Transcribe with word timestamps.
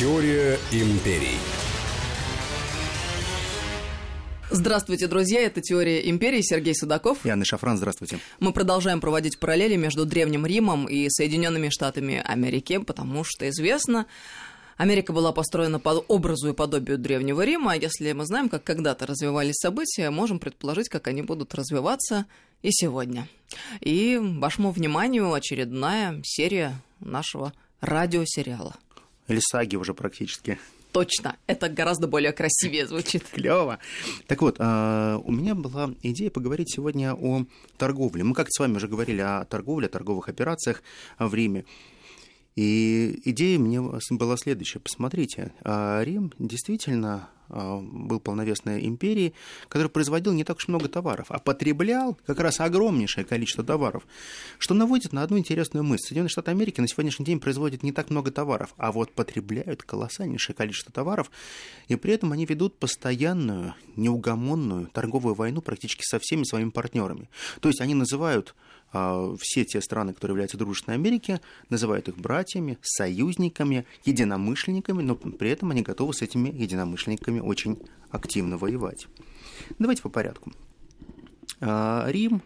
Теория 0.00 0.58
империй. 0.72 1.36
Здравствуйте, 4.48 5.08
друзья, 5.08 5.42
это 5.42 5.60
«Теория 5.60 6.08
империи», 6.08 6.40
Сергей 6.40 6.74
Судаков. 6.74 7.18
И 7.26 7.28
Анна 7.28 7.44
Шафран, 7.44 7.76
здравствуйте. 7.76 8.18
Мы 8.38 8.54
продолжаем 8.54 9.02
проводить 9.02 9.38
параллели 9.38 9.76
между 9.76 10.06
Древним 10.06 10.46
Римом 10.46 10.86
и 10.86 11.10
Соединенными 11.10 11.68
Штатами 11.68 12.22
Америки, 12.24 12.78
потому 12.78 13.24
что 13.24 13.46
известно, 13.50 14.06
Америка 14.78 15.12
была 15.12 15.32
построена 15.32 15.78
по 15.78 15.90
образу 15.90 16.48
и 16.48 16.54
подобию 16.54 16.96
Древнего 16.96 17.44
Рима, 17.44 17.72
а 17.72 17.76
если 17.76 18.10
мы 18.12 18.24
знаем, 18.24 18.48
как 18.48 18.64
когда-то 18.64 19.04
развивались 19.04 19.56
события, 19.56 20.08
можем 20.08 20.38
предположить, 20.38 20.88
как 20.88 21.08
они 21.08 21.20
будут 21.20 21.54
развиваться 21.54 22.24
и 22.62 22.70
сегодня. 22.70 23.28
И 23.82 24.18
вашему 24.18 24.70
вниманию 24.70 25.30
очередная 25.30 26.22
серия 26.24 26.80
нашего 27.00 27.52
радиосериала. 27.82 28.76
Или 29.30 29.40
саги 29.40 29.76
уже 29.76 29.94
практически. 29.94 30.58
Точно, 30.90 31.36
это 31.46 31.68
гораздо 31.68 32.08
более 32.08 32.32
красивее 32.32 32.86
звучит. 32.86 33.22
Клево. 33.32 33.78
Так 34.26 34.42
вот, 34.42 34.56
а, 34.58 35.18
у 35.18 35.30
меня 35.30 35.54
была 35.54 35.94
идея 36.02 36.30
поговорить 36.30 36.74
сегодня 36.74 37.14
о 37.14 37.46
торговле. 37.78 38.24
Мы 38.24 38.34
как-то 38.34 38.50
с 38.50 38.58
вами 38.58 38.76
уже 38.76 38.88
говорили 38.88 39.20
о 39.20 39.44
торговле, 39.44 39.86
о 39.86 39.90
торговых 39.90 40.28
операциях 40.28 40.82
в 41.20 41.32
Риме. 41.32 41.64
И 42.56 43.20
идея 43.24 43.58
мне 43.60 43.80
была 43.80 44.36
следующая. 44.36 44.80
Посмотрите, 44.80 45.52
а, 45.62 46.02
Рим 46.02 46.32
действительно 46.40 47.28
был 47.50 48.20
полновесной 48.20 48.86
империей, 48.86 49.34
которая 49.68 49.88
производил 49.88 50.32
не 50.32 50.44
так 50.44 50.58
уж 50.58 50.68
много 50.68 50.88
товаров, 50.88 51.26
а 51.30 51.38
потреблял 51.38 52.16
как 52.26 52.40
раз 52.40 52.60
огромнейшее 52.60 53.24
количество 53.24 53.64
товаров, 53.64 54.06
что 54.58 54.74
наводит 54.74 55.12
на 55.12 55.22
одну 55.22 55.38
интересную 55.38 55.84
мысль. 55.84 56.08
Соединенные 56.08 56.30
Штаты 56.30 56.50
Америки 56.50 56.80
на 56.80 56.88
сегодняшний 56.88 57.26
день 57.26 57.40
производят 57.40 57.82
не 57.82 57.92
так 57.92 58.10
много 58.10 58.30
товаров, 58.30 58.74
а 58.76 58.92
вот 58.92 59.12
потребляют 59.12 59.82
колоссальнейшее 59.82 60.54
количество 60.54 60.92
товаров, 60.92 61.30
и 61.88 61.96
при 61.96 62.12
этом 62.12 62.32
они 62.32 62.46
ведут 62.46 62.78
постоянную, 62.78 63.74
неугомонную 63.96 64.86
торговую 64.88 65.34
войну 65.34 65.60
практически 65.60 66.02
со 66.04 66.18
всеми 66.18 66.44
своими 66.44 66.70
партнерами. 66.70 67.28
То 67.60 67.68
есть 67.68 67.80
они 67.80 67.94
называют 67.94 68.54
а, 68.92 69.34
все 69.38 69.64
те 69.64 69.80
страны, 69.80 70.12
которые 70.12 70.34
являются 70.34 70.56
дружественной 70.56 70.96
Америки, 70.96 71.40
называют 71.68 72.08
их 72.08 72.16
братьями, 72.16 72.78
союзниками, 72.82 73.86
единомышленниками, 74.04 75.02
но 75.02 75.14
при 75.14 75.50
этом 75.50 75.70
они 75.70 75.82
готовы 75.82 76.12
с 76.12 76.22
этими 76.22 76.48
единомышленниками 76.48 77.39
очень 77.40 77.78
активно 78.10 78.56
воевать. 78.56 79.06
Давайте 79.78 80.02
по 80.02 80.08
порядку. 80.08 80.52
А, 81.60 82.06
Рим 82.08 82.42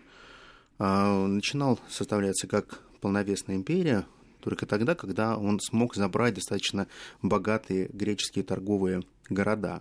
а, 0.78 1.26
начинал 1.26 1.78
составляться 1.88 2.46
как 2.46 2.82
полновесная 3.00 3.56
империя 3.56 4.06
только 4.40 4.66
тогда, 4.66 4.94
когда 4.94 5.36
он 5.36 5.60
смог 5.60 5.94
забрать 5.94 6.34
достаточно 6.34 6.86
богатые 7.22 7.88
греческие 7.92 8.44
торговые 8.44 9.02
города. 9.28 9.80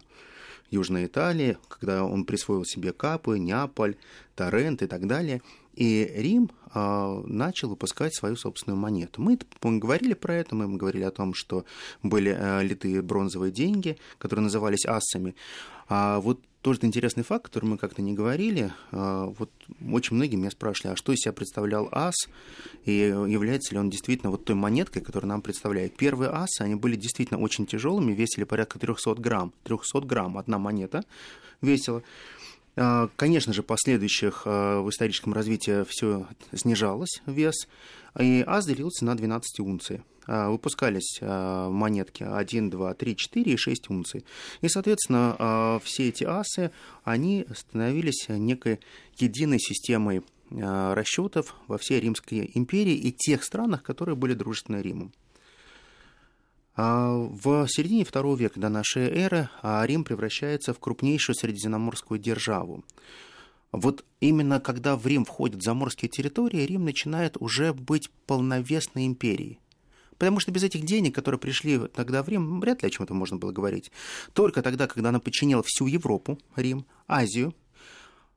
Южной 0.70 1.06
Италии, 1.06 1.58
когда 1.68 2.04
он 2.04 2.26
присвоил 2.26 2.66
себе 2.66 2.94
Капы, 2.94 3.38
Неаполь, 3.38 3.98
Торрент 4.36 4.82
и 4.82 4.88
так 4.88 5.08
далее– 5.08 5.42
и 5.74 6.12
Рим 6.16 6.52
э, 6.74 7.24
начал 7.26 7.70
выпускать 7.70 8.16
свою 8.16 8.36
собственную 8.36 8.80
монету. 8.80 9.22
Мы, 9.22 9.40
мы 9.62 9.80
говорили 9.80 10.14
про 10.14 10.36
это, 10.36 10.56
мы 10.56 10.78
говорили 10.78 11.04
о 11.04 11.12
том, 11.12 11.34
что 11.34 11.66
были 12.02 12.36
э, 12.38 12.64
литые 12.64 13.02
бронзовые 13.02 13.52
деньги, 13.52 13.98
которые 14.18 14.44
назывались 14.44 14.86
ассами. 14.86 15.36
А 15.90 16.20
вот 16.20 16.40
тоже 16.62 16.80
интересный 16.84 17.24
факт, 17.24 17.46
который 17.46 17.66
мы 17.66 17.78
как-то 17.78 18.02
не 18.02 18.14
говорили. 18.14 18.72
Э, 18.92 19.34
вот 19.38 19.52
очень 19.92 20.16
многие 20.16 20.36
меня 20.36 20.52
спрашивали, 20.52 20.94
а 20.94 20.96
что 20.96 21.12
из 21.12 21.20
себя 21.20 21.34
представлял 21.34 21.90
ас, 21.92 22.16
и 22.86 22.98
является 23.28 23.74
ли 23.74 23.80
он 23.80 23.90
действительно 23.90 24.32
вот 24.32 24.46
той 24.46 24.56
монеткой, 24.56 25.02
которую 25.02 25.30
нам 25.30 25.42
представляет. 25.42 25.98
Первые 25.98 26.30
асы, 26.32 26.62
они 26.62 26.76
были 26.76 26.96
действительно 26.96 27.40
очень 27.40 27.66
тяжелыми, 27.66 28.14
весили 28.14 28.44
порядка 28.44 28.80
300 28.80 29.16
грамм. 29.16 29.54
300 29.64 30.02
грамм 30.02 30.38
одна 30.38 30.60
монета 30.60 31.04
весила. 31.62 32.04
А, 32.76 33.10
конечно 33.16 33.54
же, 33.54 33.64
последующих 33.64 34.44
а, 34.46 34.82
в 34.82 34.90
историческом 34.90 35.34
развитии 35.34 35.84
все 35.88 36.28
снижалось 36.54 37.22
вес, 37.26 37.68
и 38.20 38.44
ас 38.46 38.66
делился 38.66 39.06
на 39.06 39.16
12 39.16 39.60
унций. 39.60 40.02
А, 40.26 40.50
выпускались 40.50 41.20
монетки 41.22 42.24
1, 42.24 42.70
2, 42.70 42.94
3, 42.94 43.16
4 43.16 43.54
и 43.54 43.58
6 43.58 43.90
унций. 43.90 44.26
И, 44.62 44.70
соответственно, 44.70 45.80
все 45.84 46.10
эти 46.10 46.24
асы, 46.24 46.72
они 47.04 47.46
становились 47.56 48.28
некой 48.30 48.80
единой 49.18 49.60
системой 49.60 50.24
расчетов 50.50 51.56
во 51.68 51.78
всей 51.78 52.00
Римской 52.00 52.52
империи 52.54 52.94
и 52.94 53.12
тех 53.12 53.44
странах, 53.44 53.82
которые 53.82 54.16
были 54.16 54.34
дружественны 54.34 54.82
Риму. 54.82 55.12
А 56.76 57.14
в 57.14 57.68
середине 57.68 58.04
второго 58.04 58.36
века 58.36 58.60
до 58.60 58.70
нашей 58.70 59.04
эры 59.04 59.50
а, 59.62 59.86
Рим 59.86 60.04
превращается 60.04 60.74
в 60.74 60.80
крупнейшую 60.80 61.36
средиземноморскую 61.36 62.20
державу. 62.20 62.84
Вот 63.72 64.04
именно 64.20 64.60
когда 64.60 64.96
в 64.96 65.06
Рим 65.06 65.26
входят 65.26 65.62
заморские 65.62 66.10
территории, 66.10 66.66
Рим 66.66 66.86
начинает 66.86 67.38
уже 67.40 67.74
быть 67.74 68.10
полновесной 68.26 69.06
империей. 69.06 69.60
Потому 70.18 70.40
что 70.40 70.52
без 70.52 70.64
этих 70.64 70.84
денег, 70.84 71.14
которые 71.14 71.40
пришли 71.40 71.80
тогда 71.88 72.24
в 72.24 72.30
Рим, 72.30 72.60
вряд 72.60 72.82
ли 72.82 72.88
о 72.88 72.92
чем-то 72.92 73.14
можно 73.14 73.38
было 73.38 73.52
говорить. 73.52 73.92
Только 74.34 74.62
тогда, 74.62 74.88
когда 74.88 75.10
она 75.10 75.20
подчинила 75.20 75.64
всю 75.64 75.86
Европу, 75.86 76.40
Рим, 76.56 76.86
Азию, 77.08 77.54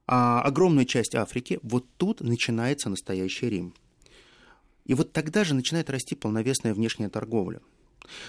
а 0.07 0.43
огромную 0.43 0.85
часть 0.85 1.15
Африки, 1.15 1.59
вот 1.63 1.87
тут 1.97 2.21
начинается 2.21 2.91
настоящий 2.91 3.49
Рим. 3.49 3.75
И 4.85 4.95
вот 4.95 5.13
тогда 5.13 5.43
же 5.45 5.55
начинает 5.55 5.91
расти 5.91 6.15
полновесная 6.15 6.75
внешняя 6.75 7.09
торговля– 7.09 7.61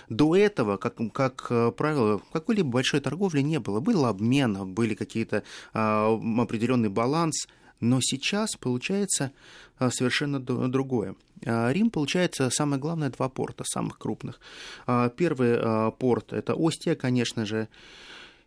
до 0.09 0.35
этого, 0.35 0.77
как, 0.77 0.95
как 1.13 1.47
э, 1.49 1.71
правило, 1.71 2.21
какой-либо 2.33 2.69
большой 2.69 2.99
торговли 2.99 3.41
не 3.41 3.59
было. 3.59 3.79
Был 3.79 4.05
обмен, 4.05 4.73
были 4.73 4.95
какие-то 4.95 5.43
а, 5.73 6.19
определенный 6.39 6.89
баланс, 6.89 7.47
но 7.79 7.99
сейчас 8.01 8.55
получается 8.55 9.31
а, 9.77 9.91
совершенно 9.91 10.39
другое. 10.39 11.15
А, 11.45 11.71
Рим 11.71 11.89
получается 11.89 12.49
самое 12.49 12.81
главное 12.81 13.09
два 13.09 13.29
порта, 13.29 13.63
самых 13.65 13.97
крупных. 13.97 14.39
А, 14.85 15.09
первый 15.09 15.91
порт 15.93 16.33
это 16.33 16.55
Остия, 16.57 16.95
конечно 16.95 17.45
же, 17.45 17.67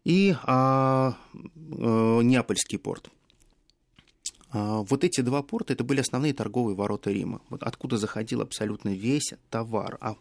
и 0.05 0.35
а, 0.45 1.15
Неапольский 1.55 2.79
порт. 2.79 3.11
Вот 4.53 5.05
эти 5.05 5.21
два 5.21 5.43
порта 5.45 5.75
это 5.75 5.85
были 5.85 6.01
основные 6.01 6.35
торговые 6.35 6.75
ворота 6.75 7.13
Рима, 7.13 7.41
вот 7.51 7.63
откуда 7.63 7.99
заходил 7.99 8.41
абсолютно 8.41 8.89
весь 8.89 9.33
товар. 9.49 9.97
А 10.01 10.17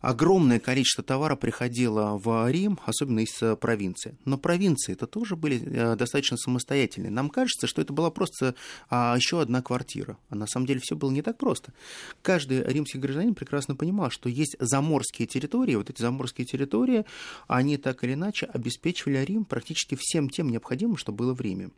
огромное 0.00 0.60
количество 0.60 1.02
товара 1.04 1.36
приходило 1.36 2.18
в 2.18 2.50
Рим, 2.50 2.78
особенно 2.86 3.20
из 3.20 3.42
э, 3.42 3.56
провинции. 3.56 4.16
Но 4.24 4.38
провинции 4.38 4.92
это 4.92 5.06
тоже 5.06 5.36
были 5.36 5.60
э, 5.64 5.96
достаточно 5.96 6.36
самостоятельные. 6.36 7.10
Нам 7.10 7.30
кажется, 7.30 7.66
что 7.66 7.82
это 7.82 7.92
была 7.92 8.10
просто 8.10 8.54
а, 8.90 9.14
еще 9.16 9.40
одна 9.40 9.62
квартира. 9.62 10.18
А 10.28 10.34
на 10.34 10.46
самом 10.46 10.66
деле 10.66 10.80
все 10.82 10.96
было 10.96 11.10
не 11.10 11.22
так 11.22 11.38
просто. 11.38 11.72
Каждый 12.22 12.62
римский 12.62 12.98
гражданин 12.98 13.34
прекрасно 13.34 13.74
понимал, 13.74 14.10
что 14.10 14.28
есть 14.28 14.56
заморские 14.58 15.26
территории. 15.26 15.74
Вот 15.74 15.90
эти 15.90 16.00
заморские 16.00 16.46
территории, 16.46 17.04
они 17.46 17.76
так 17.76 18.04
или 18.04 18.14
иначе 18.14 18.46
обеспечивали 18.46 19.24
Рим 19.24 19.44
практически 19.44 19.96
всем 19.98 20.30
тем 20.30 20.50
необходимым, 20.50 20.96
что 20.96 21.12
было 21.12 21.34
в 21.34 21.40
Риме. 21.40 21.70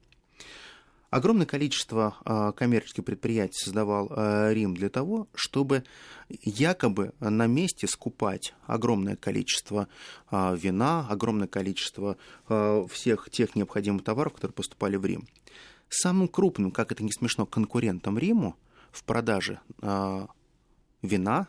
Огромное 1.11 1.45
количество 1.45 2.17
а, 2.25 2.53
коммерческих 2.53 3.05
предприятий 3.05 3.59
создавал 3.59 4.07
а, 4.11 4.53
Рим 4.53 4.77
для 4.77 4.89
того, 4.89 5.27
чтобы 5.35 5.83
якобы 6.29 7.13
на 7.19 7.49
месте 7.49 7.89
скупать 7.89 8.55
огромное 8.67 9.17
количество 9.17 9.89
а, 10.31 10.55
вина, 10.55 11.07
огромное 11.11 11.49
количество 11.49 12.17
всех 12.89 13.29
тех 13.31 13.57
необходимых 13.57 14.05
товаров, 14.05 14.35
которые 14.35 14.55
поступали 14.55 14.97
в 14.97 15.05
Рим. 15.05 15.27
Самым 15.89 16.29
крупным, 16.29 16.71
как 16.71 16.93
это 16.93 17.03
не 17.03 17.11
смешно, 17.11 17.45
конкурентом 17.45 18.17
Риму 18.17 18.55
в 18.93 19.03
продаже 19.03 19.61
вина, 21.03 21.49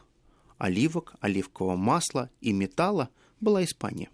оливок, 0.58 1.14
оливкового 1.20 1.76
масла 1.76 2.30
и 2.40 2.52
металла 2.52 3.10
была 3.40 3.64
Испания. 3.64 4.10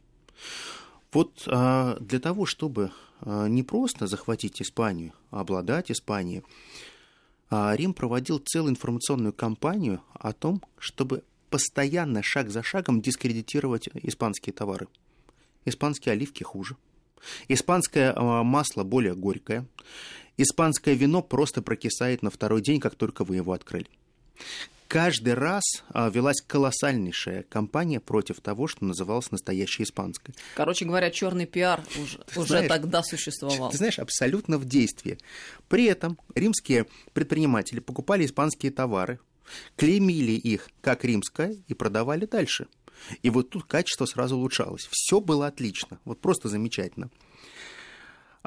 Вот 1.14 1.44
для 1.46 2.20
того, 2.20 2.46
чтобы 2.46 2.92
не 3.26 3.64
просто 3.64 4.08
захватить 4.08 4.62
Испанию, 4.62 5.14
а 5.32 5.42
обладать 5.42 5.92
Испанией, 5.92 6.44
а 7.50 7.74
Рим 7.76 7.94
проводил 7.94 8.40
целую 8.40 8.72
информационную 8.72 9.34
кампанию 9.34 10.02
о 10.14 10.34
том, 10.34 10.62
чтобы 10.78 11.24
постоянно, 11.50 12.22
шаг 12.22 12.50
за 12.50 12.62
шагом, 12.62 13.02
дискредитировать 13.02 13.88
испанские 13.94 14.54
товары. 14.54 14.88
Испанские 15.66 16.14
оливки 16.14 16.44
хуже. 16.44 16.76
Испанское 17.48 18.14
а, 18.16 18.44
масло 18.44 18.84
более 18.84 19.16
горькое. 19.16 19.66
Испанское 20.36 20.94
вино 20.94 21.22
просто 21.22 21.62
прокисает 21.62 22.22
на 22.22 22.30
второй 22.30 22.62
день, 22.62 22.80
как 22.80 22.96
только 22.96 23.24
вы 23.24 23.38
его 23.38 23.54
открыли 23.54 23.88
каждый 24.88 25.34
раз 25.34 25.64
а, 25.90 26.10
велась 26.10 26.42
колоссальнейшая 26.42 27.44
кампания 27.44 28.00
против 28.00 28.42
того, 28.42 28.68
что 28.68 28.86
называлось 28.86 29.32
настоящей 29.32 29.84
испанской. 29.84 30.34
Короче 30.56 30.86
говоря, 30.86 31.12
черный 31.12 31.46
пиар 31.46 31.84
уже, 32.02 32.20
уже 32.36 32.48
знаешь, 32.48 32.68
тогда 32.68 33.04
существовал. 33.04 33.72
Ты 33.72 33.78
знаешь, 33.78 34.00
абсолютно 34.00 34.58
в 34.58 34.66
действии. 34.66 35.18
При 35.68 35.86
этом 35.86 36.18
римские 36.36 36.86
предприниматели 37.14 37.80
покупали 37.80 38.26
испанские 38.26 38.72
товары, 38.72 39.20
клеймили 39.76 40.32
их 40.32 40.70
как 40.82 41.04
римское 41.04 41.56
и 41.68 41.74
продавали 41.74 42.26
дальше. 42.26 42.68
И 43.22 43.30
вот 43.30 43.52
тут 43.52 43.66
качество 43.66 44.06
сразу 44.06 44.38
улучшалось. 44.38 44.88
Все 44.92 45.22
было 45.22 45.48
отлично, 45.48 46.00
вот 46.04 46.20
просто 46.20 46.50
замечательно 46.50 47.10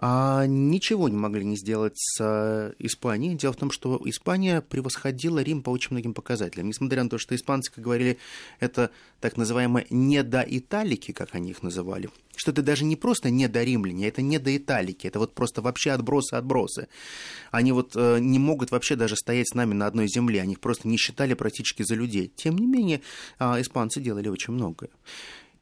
а 0.03 0.47
ничего 0.47 1.11
не 1.11 1.17
могли 1.17 1.45
не 1.45 1.57
сделать 1.57 1.93
с 1.97 2.17
э, 2.21 2.73
Испанией. 2.79 3.35
Дело 3.35 3.53
в 3.53 3.57
том, 3.57 3.71
что 3.71 4.01
Испания 4.07 4.63
превосходила 4.63 5.41
Рим 5.41 5.63
по 5.63 5.69
очень 5.69 5.89
многим 5.91 6.15
показателям. 6.15 6.69
Несмотря 6.69 7.05
на 7.05 7.11
то, 7.11 7.19
что 7.19 7.35
испанцы, 7.35 7.71
как 7.71 7.85
говорили, 7.85 8.17
это 8.61 8.91
так 9.21 9.37
называемые 9.37 9.87
недоиталики, 9.91 11.13
как 11.13 11.35
они 11.35 11.51
их 11.51 11.63
называли, 11.63 12.09
что 12.35 12.51
это 12.51 12.63
даже 12.63 12.85
не 12.85 12.97
просто 12.97 13.29
недоримляне, 13.29 14.09
это 14.09 14.23
недоиталики, 14.23 15.07
это 15.07 15.19
вот 15.19 15.35
просто 15.35 15.61
вообще 15.61 15.91
отбросы-отбросы. 15.91 16.89
Они 17.51 17.73
вот 17.73 17.93
э, 17.95 18.21
не 18.21 18.39
могут 18.39 18.71
вообще 18.71 18.97
даже 18.97 19.17
стоять 19.17 19.51
с 19.51 19.55
нами 19.55 19.75
на 19.75 19.87
одной 19.87 20.09
земле, 20.09 20.41
они 20.41 20.55
их 20.55 20.61
просто 20.61 20.89
не 20.89 20.97
считали 20.97 21.35
практически 21.35 21.83
за 21.83 21.95
людей. 21.95 22.33
Тем 22.35 22.57
не 22.57 22.67
менее, 22.67 23.03
э, 23.39 23.61
испанцы 23.61 24.01
делали 24.01 24.29
очень 24.29 24.55
многое. 24.55 24.89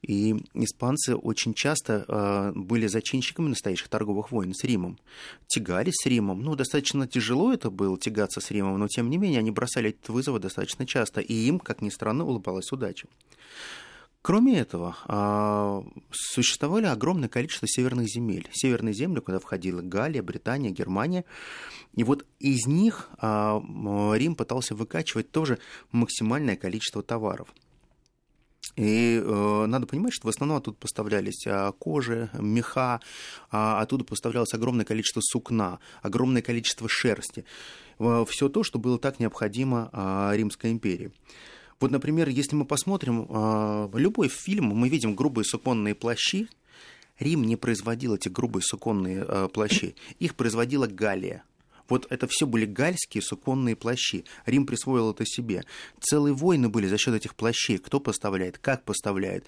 И 0.03 0.37
испанцы 0.55 1.17
очень 1.17 1.55
часто 1.55 2.05
э, 2.07 2.53
были 2.55 2.87
зачинщиками 2.87 3.49
настоящих 3.49 3.89
торговых 3.89 4.31
войн 4.31 4.55
с 4.55 4.63
Римом. 4.65 4.99
Тягались 5.49 5.97
с 6.03 6.07
Римом. 6.07 6.41
Ну, 6.43 6.55
достаточно 6.55 7.09
тяжело 7.09 7.53
это 7.53 7.71
было, 7.71 7.99
тягаться 7.99 8.41
с 8.41 8.51
Римом, 8.51 8.79
но 8.79 8.87
тем 8.87 9.11
не 9.11 9.19
менее 9.19 9.41
они 9.41 9.51
бросали 9.51 9.91
этот 9.91 10.09
вызов 10.11 10.41
достаточно 10.41 10.87
часто. 10.87 11.21
И 11.21 11.35
им, 11.35 11.59
как 11.59 11.83
ни 11.83 11.91
странно, 11.91 12.25
улыбалась 12.25 12.71
удача. 12.71 13.09
Кроме 14.23 14.59
этого, 14.59 14.97
э, 15.09 16.01
существовали 16.13 16.87
огромное 16.87 17.29
количество 17.29 17.67
северных 17.67 18.09
земель. 18.09 18.49
Северные 18.53 18.95
земли, 18.95 19.21
куда 19.21 19.41
входила 19.41 19.81
Галия, 19.81 20.23
Британия, 20.23 20.71
Германия. 20.71 21.25
И 21.95 22.05
вот 22.05 22.25
из 22.39 22.67
них 22.67 23.11
э, 23.21 23.27
Рим 23.27 24.37
пытался 24.37 24.77
выкачивать 24.77 25.31
тоже 25.33 25.59
максимальное 25.91 26.57
количество 26.57 27.03
товаров– 27.03 27.53
и 28.77 29.21
э, 29.23 29.67
надо 29.67 29.87
понимать, 29.87 30.13
что 30.13 30.27
в 30.27 30.31
основном 30.31 30.59
оттуда 30.59 30.77
поставлялись 30.77 31.47
а, 31.47 31.73
кожи, 31.73 32.31
меха, 32.35 33.01
а 33.51 33.81
оттуда 33.81 34.05
поставлялось 34.05 34.55
огромное 34.55 34.85
количество 34.85 35.21
сукна, 35.23 35.79
огромное 36.03 36.43
количество 36.43 36.89
шерсти. 36.89 37.45
Все 38.29 38.49
то, 38.49 38.63
что 38.63 38.79
было 38.79 38.99
так 38.99 39.19
необходимо 39.19 39.91
а, 39.93 40.33
Римской 40.35 40.71
империи. 40.71 41.11
Вот, 41.81 41.91
например, 41.91 42.29
если 42.29 42.57
мы 42.57 42.65
посмотрим 42.65 43.27
а, 43.29 43.91
любой 43.95 44.29
фильм, 44.29 44.67
мы 44.67 44.89
видим 44.89 45.15
грубые 45.15 45.45
суконные 45.45 45.95
плащи. 45.95 46.49
Рим 47.19 47.43
не 47.43 47.57
производил 47.57 48.15
эти 48.15 48.29
грубые 48.29 48.63
суконные 48.63 49.23
а, 49.23 49.49
плащи, 49.49 49.95
их 50.19 50.35
производила 50.35 50.87
Галия. 50.87 51.45
Вот 51.89 52.07
это 52.11 52.27
все 52.29 52.47
были 52.47 52.67
гальские 52.67 53.23
суконные 53.23 53.77
плащи. 53.77 54.25
Рим 54.47 54.67
присвоил 54.67 55.13
это 55.13 55.25
себе. 55.25 55.65
Целые 56.01 56.35
войны 56.35 56.69
были 56.69 56.87
за 56.87 56.99
счет 56.99 57.15
этих 57.15 57.35
плащей. 57.35 57.79
Кто 57.79 58.01
поставляет, 58.01 58.59
как 58.59 58.85
поставляет. 58.85 59.47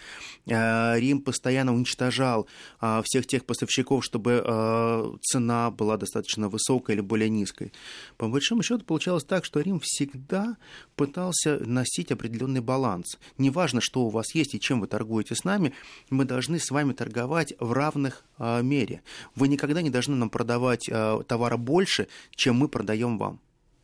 А, 0.50 0.96
Рим 0.96 1.20
постоянно 1.20 1.74
уничтожал 1.74 2.46
а, 2.80 3.02
всех 3.04 3.26
тех 3.26 3.44
поставщиков, 3.44 4.04
чтобы 4.04 4.42
а, 4.44 5.16
цена 5.22 5.70
была 5.70 5.96
достаточно 5.96 6.48
высокой 6.48 6.94
или 6.94 7.02
более 7.02 7.28
низкой. 7.28 7.72
По 8.16 8.28
большому 8.28 8.62
счету 8.62 8.84
получалось 8.84 9.24
так, 9.24 9.44
что 9.44 9.60
Рим 9.60 9.80
всегда 9.82 10.56
пытался 10.96 11.58
носить 11.58 12.10
определенный 12.12 12.60
баланс. 12.60 13.18
Неважно, 13.38 13.80
что 13.80 14.02
у 14.04 14.08
вас 14.08 14.34
есть 14.34 14.54
и 14.54 14.60
чем 14.60 14.80
вы 14.80 14.86
торгуете 14.86 15.34
с 15.34 15.44
нами, 15.44 15.72
мы 16.08 16.24
должны 16.24 16.58
с 16.58 16.70
вами 16.70 16.92
торговать 16.92 17.54
в 17.58 17.72
равных 17.72 18.24
мере. 18.38 19.02
Вы 19.34 19.48
никогда 19.48 19.82
не 19.82 19.90
должны 19.90 20.16
нам 20.16 20.30
продавать 20.30 20.88
товара 21.26 21.56
больше, 21.58 22.08
чем 22.34 22.56
мы 22.56 22.68
продаем 22.68 23.18
вам. 23.18 23.40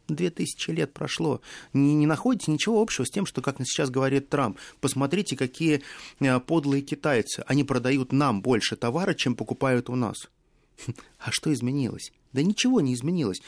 Две 0.08 0.30
тысячи 0.30 0.70
лет 0.70 0.92
прошло. 0.92 1.40
Не, 1.72 1.94
не 1.94 2.06
находите 2.06 2.52
ничего 2.52 2.80
общего 2.80 3.04
с 3.04 3.10
тем, 3.10 3.26
что, 3.26 3.42
как 3.42 3.56
сейчас 3.58 3.90
говорит 3.90 4.28
Трамп, 4.28 4.58
посмотрите, 4.80 5.36
какие 5.36 5.82
э, 6.20 6.38
подлые 6.40 6.82
китайцы. 6.82 7.42
Они 7.46 7.64
продают 7.64 8.12
нам 8.12 8.40
больше 8.40 8.76
товара, 8.76 9.14
чем 9.14 9.34
покупают 9.34 9.90
у 9.90 9.96
нас. 9.96 10.28
А 11.18 11.32
что 11.32 11.52
изменилось? 11.52 12.12
Да 12.32 12.42
ничего 12.42 12.80
не 12.80 12.94
изменилось. 12.94 13.40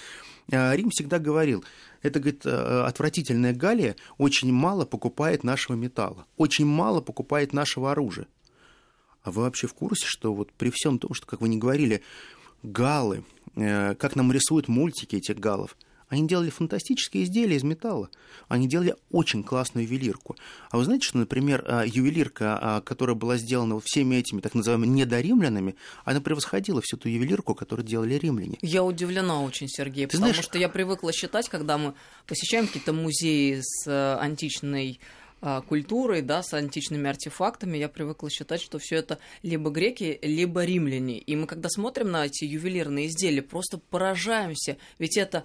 Э, 0.50 0.74
Рим 0.74 0.90
всегда 0.90 1.20
говорил, 1.20 1.64
это, 2.02 2.18
говорит, 2.18 2.44
э, 2.44 2.82
отвратительная 2.86 3.52
Галия 3.52 3.94
очень 4.16 4.52
мало 4.52 4.84
покупает 4.84 5.44
нашего 5.44 5.76
металла, 5.76 6.26
очень 6.36 6.66
мало 6.66 7.00
покупает 7.00 7.52
нашего 7.52 7.92
оружия. 7.92 8.26
А 9.22 9.30
вы 9.30 9.42
вообще 9.42 9.66
в 9.66 9.74
курсе, 9.74 10.06
что 10.06 10.32
вот 10.32 10.52
при 10.52 10.70
всем 10.74 10.98
том, 10.98 11.12
что, 11.14 11.26
как 11.26 11.40
вы 11.40 11.48
не 11.48 11.58
говорили, 11.58 12.02
галы, 12.62 13.24
э, 13.56 13.94
как 13.94 14.16
нам 14.16 14.32
рисуют 14.32 14.68
мультики 14.68 15.16
этих 15.16 15.38
галов. 15.38 15.76
Они 16.08 16.26
делали 16.26 16.48
фантастические 16.48 17.24
изделия 17.24 17.56
из 17.56 17.62
металла. 17.62 18.08
Они 18.48 18.66
делали 18.66 18.96
очень 19.10 19.44
классную 19.44 19.84
ювелирку. 19.84 20.36
А 20.70 20.78
вы 20.78 20.84
знаете, 20.84 21.06
что, 21.06 21.18
например, 21.18 21.62
э, 21.66 21.84
ювелирка, 21.86 22.80
э, 22.80 22.86
которая 22.86 23.14
была 23.14 23.36
сделана 23.36 23.78
всеми 23.84 24.16
этими 24.16 24.40
так 24.40 24.54
называемыми 24.54 24.88
недоримлянами, 24.88 25.76
она 26.04 26.20
превосходила 26.20 26.80
всю 26.80 26.96
ту 26.96 27.08
ювелирку, 27.08 27.54
которую 27.54 27.86
делали 27.86 28.14
римляне. 28.14 28.56
Я 28.62 28.84
удивлена 28.84 29.42
очень, 29.42 29.68
Сергей, 29.68 30.06
Ты 30.06 30.12
потому 30.12 30.32
знаешь... 30.32 30.44
что 30.44 30.58
я 30.58 30.70
привыкла 30.70 31.12
считать, 31.12 31.48
когда 31.50 31.76
мы 31.76 31.92
посещаем 32.26 32.66
какие-то 32.66 32.94
музеи 32.94 33.60
с 33.62 34.18
античной 34.18 35.00
а, 35.02 35.27
культурой, 35.68 36.22
да, 36.22 36.42
с 36.42 36.52
античными 36.54 37.08
артефактами, 37.08 37.78
я 37.78 37.88
привыкла 37.88 38.30
считать, 38.30 38.60
что 38.60 38.78
все 38.78 38.96
это 38.96 39.18
либо 39.42 39.70
греки, 39.70 40.18
либо 40.22 40.64
римляне. 40.64 41.18
И 41.18 41.36
мы, 41.36 41.46
когда 41.46 41.68
смотрим 41.68 42.10
на 42.10 42.26
эти 42.26 42.44
ювелирные 42.44 43.06
изделия, 43.06 43.42
просто 43.42 43.78
поражаемся. 43.78 44.76
Ведь 44.98 45.16
это 45.16 45.44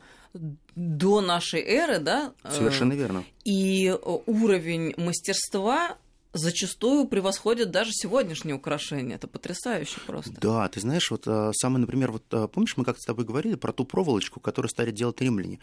до 0.76 1.22
нашей 1.22 1.62
эры, 1.62 2.00
да? 2.00 2.34
Совершенно 2.50 2.94
верно. 2.94 3.24
И 3.46 3.96
уровень 4.26 4.94
мастерства 4.98 5.98
зачастую 6.34 7.08
превосходят 7.08 7.72
даже 7.72 7.92
сегодняшние 7.94 8.56
украшения. 8.56 9.16
Это 9.16 9.28
потрясающе 9.28 10.00
просто. 10.06 10.34
Да, 10.42 10.68
ты 10.68 10.80
знаешь, 10.82 11.10
вот 11.12 11.28
а, 11.28 11.52
самый, 11.54 11.78
например, 11.78 12.12
вот 12.12 12.24
а, 12.32 12.48
помнишь, 12.48 12.76
мы 12.76 12.84
как-то 12.84 13.02
с 13.02 13.06
тобой 13.06 13.24
говорили 13.24 13.56
про 13.56 13.72
ту 13.72 13.86
проволочку, 13.86 14.40
которую 14.40 14.70
стали 14.70 14.92
делать 14.92 15.22
римляне. 15.22 15.60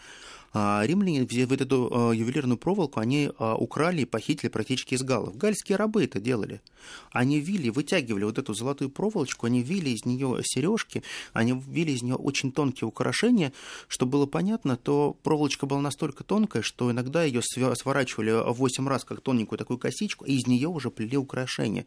А 0.53 0.83
римляне 0.85 1.21
вот 1.45 1.61
эту 1.61 2.11
ювелирную 2.11 2.57
проволоку 2.57 2.99
они 2.99 3.29
украли 3.39 4.01
и 4.01 4.05
похитили 4.05 4.49
практически 4.49 4.95
из 4.95 5.01
галлов. 5.01 5.37
Гальские 5.37 5.77
рабы 5.77 6.03
это 6.03 6.19
делали. 6.19 6.61
Они 7.11 7.39
вили, 7.39 7.69
вытягивали 7.69 8.25
вот 8.25 8.37
эту 8.37 8.53
золотую 8.53 8.89
проволочку, 8.89 9.45
они 9.45 9.61
вили 9.61 9.91
из 9.91 10.03
нее 10.03 10.41
сережки, 10.43 11.03
они 11.31 11.53
вили 11.53 11.91
из 11.91 12.01
нее 12.01 12.15
очень 12.15 12.51
тонкие 12.51 12.87
украшения. 12.87 13.53
Чтобы 13.87 14.13
было 14.13 14.25
понятно, 14.25 14.75
то 14.75 15.15
проволочка 15.23 15.67
была 15.67 15.79
настолько 15.79 16.23
тонкая, 16.25 16.63
что 16.63 16.91
иногда 16.91 17.23
ее 17.23 17.41
сворачивали 17.41 18.31
в 18.31 18.57
8 18.57 18.87
раз, 18.89 19.05
как 19.05 19.21
тоненькую 19.21 19.57
такую 19.57 19.77
косичку, 19.77 20.25
и 20.25 20.33
из 20.33 20.47
нее 20.47 20.67
уже 20.67 20.91
плели 20.91 21.15
украшения. 21.15 21.85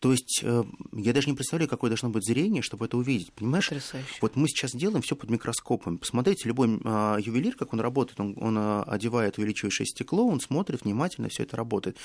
То 0.00 0.12
есть 0.12 0.40
э, 0.42 0.64
я 0.92 1.12
даже 1.12 1.28
не 1.28 1.34
представляю, 1.34 1.68
какое 1.68 1.90
должно 1.90 2.10
быть 2.10 2.26
зрение, 2.26 2.62
чтобы 2.62 2.86
это 2.86 2.96
увидеть. 2.96 3.32
Понимаешь? 3.32 3.68
Потрясающе. 3.68 4.18
Вот 4.20 4.36
мы 4.36 4.48
сейчас 4.48 4.72
делаем 4.72 5.02
все 5.02 5.16
под 5.16 5.30
микроскопом. 5.30 5.98
Посмотрите, 5.98 6.48
любой 6.48 6.68
э, 6.68 7.16
ювелир, 7.20 7.56
как 7.56 7.72
он 7.72 7.80
работает, 7.80 8.20
он, 8.20 8.36
он 8.40 8.58
э, 8.58 8.82
одевает 8.82 9.38
увеличивающее 9.38 9.86
стекло, 9.86 10.26
он 10.26 10.40
смотрит 10.40 10.84
внимательно, 10.84 11.28
все 11.28 11.44
это 11.44 11.56
работает. 11.56 11.96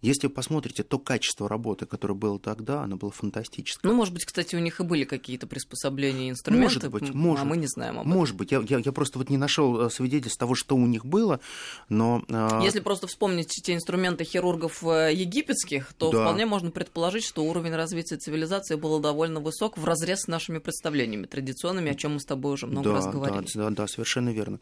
Если 0.00 0.28
вы 0.28 0.32
посмотрите 0.32 0.84
то 0.84 0.98
качество 0.98 1.48
работы, 1.48 1.86
которое 1.86 2.14
было 2.14 2.38
тогда, 2.38 2.82
оно 2.82 2.96
было 2.96 3.10
фантастическое. 3.10 3.88
Ну, 3.88 3.96
может 3.96 4.14
быть, 4.14 4.24
кстати, 4.24 4.54
у 4.54 4.60
них 4.60 4.78
и 4.78 4.84
были 4.84 5.04
какие-то 5.04 5.46
приспособления, 5.46 6.30
инструменты, 6.30 6.88
может 6.88 6.90
быть, 6.90 7.14
может, 7.14 7.44
а 7.44 7.48
мы 7.48 7.56
не 7.56 7.66
знаем 7.66 7.98
об 7.98 8.06
этом. 8.06 8.16
Может 8.16 8.36
быть, 8.36 8.52
я, 8.52 8.62
я, 8.68 8.78
я 8.78 8.92
просто 8.92 9.18
вот 9.18 9.28
не 9.28 9.36
нашел 9.36 9.86
э, 9.86 9.90
свидетельств 9.90 10.38
того, 10.38 10.54
что 10.54 10.76
у 10.76 10.86
них 10.86 11.04
было, 11.04 11.40
но... 11.88 12.24
Э, 12.28 12.60
Если 12.62 12.80
просто 12.80 13.08
вспомнить 13.08 13.48
те 13.48 13.74
инструменты 13.74 14.24
хирургов 14.24 14.84
э, 14.84 15.12
египетских, 15.14 15.92
то 15.94 16.12
да. 16.12 16.22
вполне 16.22 16.46
можно 16.46 16.70
предположить, 16.70 17.24
что 17.24 17.44
уровень 17.44 17.74
развития 17.74 18.16
цивилизации 18.16 18.76
был 18.76 19.00
довольно 19.00 19.40
высок 19.40 19.78
в 19.78 19.84
разрез 19.84 20.22
с 20.22 20.28
нашими 20.28 20.58
представлениями 20.58 21.26
традиционными, 21.26 21.90
о 21.90 21.94
чем 21.94 22.14
мы 22.14 22.20
с 22.20 22.24
тобой 22.24 22.54
уже 22.54 22.66
много 22.66 22.90
да, 22.90 22.94
раз 22.94 23.06
говорили. 23.06 23.46
Да, 23.54 23.70
да, 23.70 23.70
да, 23.70 23.86
совершенно 23.88 24.30
верно. 24.30 24.60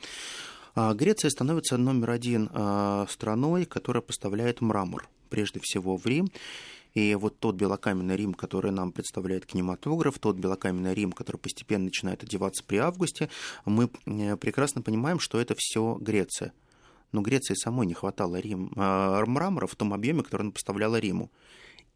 А 0.77 0.95
Греция 0.95 1.31
становится 1.31 1.77
номер 1.77 2.11
один 2.11 2.49
страной, 3.09 3.65
которая 3.65 4.03
поставляет 4.03 4.61
мрамор 4.61 5.09
прежде 5.31 5.59
всего 5.61 5.97
в 5.97 6.07
Рим. 6.07 6.31
И 6.97 7.15
вот 7.15 7.39
тот 7.39 7.57
белокаменный 7.57 8.17
Рим, 8.17 8.33
который 8.33 8.71
нам 8.71 8.91
представляет 8.91 9.45
кинематограф, 9.45 10.19
тот 10.19 10.37
белокаменный 10.37 10.95
Рим, 10.95 11.13
который 11.13 11.37
постепенно 11.37 11.85
начинает 11.85 12.23
одеваться 12.23 12.65
при 12.65 12.77
августе, 12.77 13.29
мы 13.67 13.91
э, 14.07 14.37
прекрасно 14.39 14.81
понимаем, 14.81 15.21
что 15.21 15.39
это 15.39 15.55
все 15.59 15.99
Греция. 16.01 16.55
Но 17.13 17.21
Греции 17.21 17.53
самой 17.55 17.87
не 17.87 17.93
хватало 17.93 18.37
Рим, 18.37 18.73
э, 18.75 19.25
мрамора 19.27 19.67
в 19.67 19.77
том 19.77 19.93
объеме, 19.93 20.23
который 20.23 20.43
она 20.43 20.53
поставляла 20.53 20.99
Риму. 20.99 21.31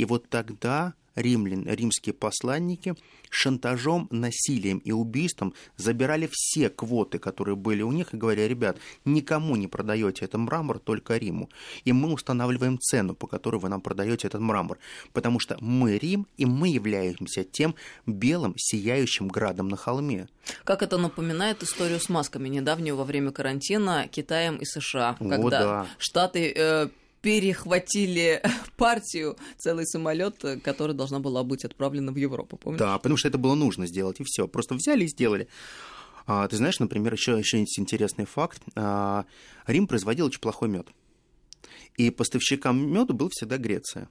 И 0.01 0.07
вот 0.07 0.31
тогда 0.31 0.95
римлян, 1.15 1.67
римские 1.67 2.15
посланники 2.15 2.95
шантажом, 3.29 4.09
насилием 4.11 4.79
и 4.79 4.93
убийством 4.93 5.53
забирали 5.77 6.27
все 6.33 6.71
квоты, 6.71 7.19
которые 7.19 7.55
были 7.55 7.83
у 7.83 7.93
них, 7.93 8.15
и 8.15 8.17
говоря, 8.17 8.49
ребят, 8.49 8.79
никому 9.05 9.57
не 9.57 9.69
продаете 9.69 10.25
этот 10.25 10.41
мрамор, 10.41 10.79
только 10.79 11.19
Риму. 11.19 11.51
И 11.85 11.93
мы 11.93 12.13
устанавливаем 12.15 12.79
цену, 12.79 13.15
по 13.15 13.27
которой 13.27 13.61
вы 13.61 13.69
нам 13.69 13.83
продаете 13.83 14.27
этот 14.27 14.41
мрамор. 14.41 14.79
Потому 15.13 15.39
что 15.39 15.59
мы 15.61 15.99
Рим, 15.99 16.27
и 16.39 16.47
мы 16.47 16.69
являемся 16.69 17.45
тем 17.45 17.75
белым, 18.07 18.55
сияющим 18.57 19.29
градом 19.29 19.69
на 19.69 19.77
холме. 19.77 20.29
Как 20.65 20.83
это 20.83 20.97
напоминает 20.97 21.63
историю 21.63 22.01
с 22.01 22.09
масками 22.09 22.49
недавнюю 22.49 22.97
во 22.97 23.05
время 23.05 23.33
карантина 23.33 24.09
Китаем 24.09 24.57
и 24.57 24.65
США, 24.65 25.17
когда 25.19 25.37
О, 25.37 25.51
да. 25.51 25.87
Штаты 25.99 26.53
э, 26.57 26.89
перехватили 27.23 28.43
партию, 28.77 29.37
целый 29.59 29.87
самолет, 29.87 30.45
который 30.63 30.95
должна 30.95 31.19
была 31.19 31.43
быть 31.43 31.65
отправлена 31.65 32.13
в 32.13 32.17
Европу, 32.17 32.57
помнишь? 32.57 32.79
Да, 32.79 32.99
потому 32.99 33.17
что 33.17 33.29
это 33.29 33.39
было 33.39 33.55
нужно 33.55 33.87
сделать, 33.87 34.21
и 34.21 34.25
все. 34.25 34.49
Просто 34.49 34.75
взяли 34.75 35.05
и 35.05 35.09
сделали. 35.09 35.49
А, 36.27 36.47
ты 36.49 36.57
знаешь, 36.57 36.79
например, 36.79 37.13
еще, 37.13 37.39
еще 37.39 37.59
интересный 37.59 38.25
факт. 38.25 38.63
А, 38.77 39.25
Рим 39.67 39.87
производил 39.87 40.27
очень 40.27 40.41
плохой 40.41 40.69
мед. 40.69 40.89
И 41.97 42.11
поставщиком 42.11 42.93
меда 42.93 43.15
был 43.15 43.29
всегда 43.31 43.59
Греция. 43.59 44.09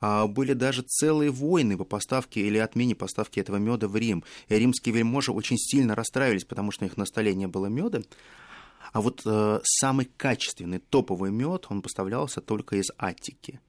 А, 0.00 0.26
были 0.26 0.54
даже 0.54 0.82
целые 0.82 1.30
войны 1.30 1.76
по 1.76 1.84
поставке 1.84 2.40
или 2.40 2.58
отмене 2.58 2.94
поставки 2.94 3.40
этого 3.40 3.56
меда 3.56 3.88
в 3.88 3.96
Рим. 3.96 4.24
И 4.48 4.54
римские 4.54 4.94
вельможи 4.94 5.32
очень 5.32 5.58
сильно 5.58 5.94
расстраивались, 5.94 6.44
потому 6.44 6.72
что 6.72 6.84
у 6.84 6.86
них 6.88 6.96
на 6.96 7.04
столе 7.04 7.34
не 7.34 7.46
было 7.46 7.66
меда. 7.66 8.00
А 8.92 9.00
вот 9.00 9.22
э, 9.24 9.60
самый 9.62 10.06
качественный 10.16 10.78
топовый 10.78 11.30
мед, 11.30 11.66
он 11.68 11.82
поставлялся 11.82 12.40
только 12.40 12.76
из 12.76 12.90
Аттики. 12.96 13.60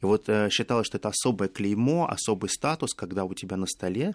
И 0.00 0.06
вот 0.06 0.28
э, 0.28 0.48
считалось, 0.50 0.86
что 0.86 0.98
это 0.98 1.08
особое 1.08 1.48
клеймо, 1.48 2.08
особый 2.08 2.50
статус, 2.50 2.94
когда 2.94 3.24
у 3.24 3.34
тебя 3.34 3.56
на 3.56 3.66
столе 3.66 4.14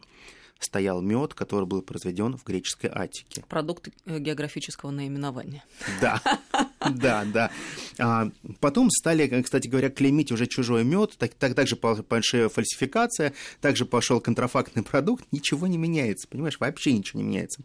стоял 0.60 1.01
мед, 1.01 1.34
который 1.34 1.65
был 1.65 1.82
произведен 1.82 2.38
в 2.38 2.43
греческой 2.43 2.89
Аттике. 2.89 3.43
Продукт 3.50 3.89
э, 4.05 4.20
географического 4.20 4.91
наименования. 4.91 5.63
Да, 6.01 6.22
да, 6.89 7.25
да. 7.25 7.51
А, 8.00 8.29
потом 8.60 8.89
стали, 8.89 9.41
кстати 9.41 9.67
говоря, 9.67 9.89
клеймить 9.89 10.32
уже 10.32 10.48
чужой 10.48 10.84
мед, 10.84 11.15
так, 11.17 11.34
так, 11.34 11.55
также 11.55 11.75
большая 11.75 12.50
фальсификация, 12.50 13.34
также 13.62 13.86
пошел 13.86 14.22
контрафактный 14.22 14.84
продукт, 14.84 15.25
ничего 15.32 15.67
не 15.67 15.77
меняется, 15.77 16.27
понимаешь, 16.27 16.60
вообще 16.60 16.93
ничего 16.93 17.22
не 17.22 17.27
меняется. 17.27 17.63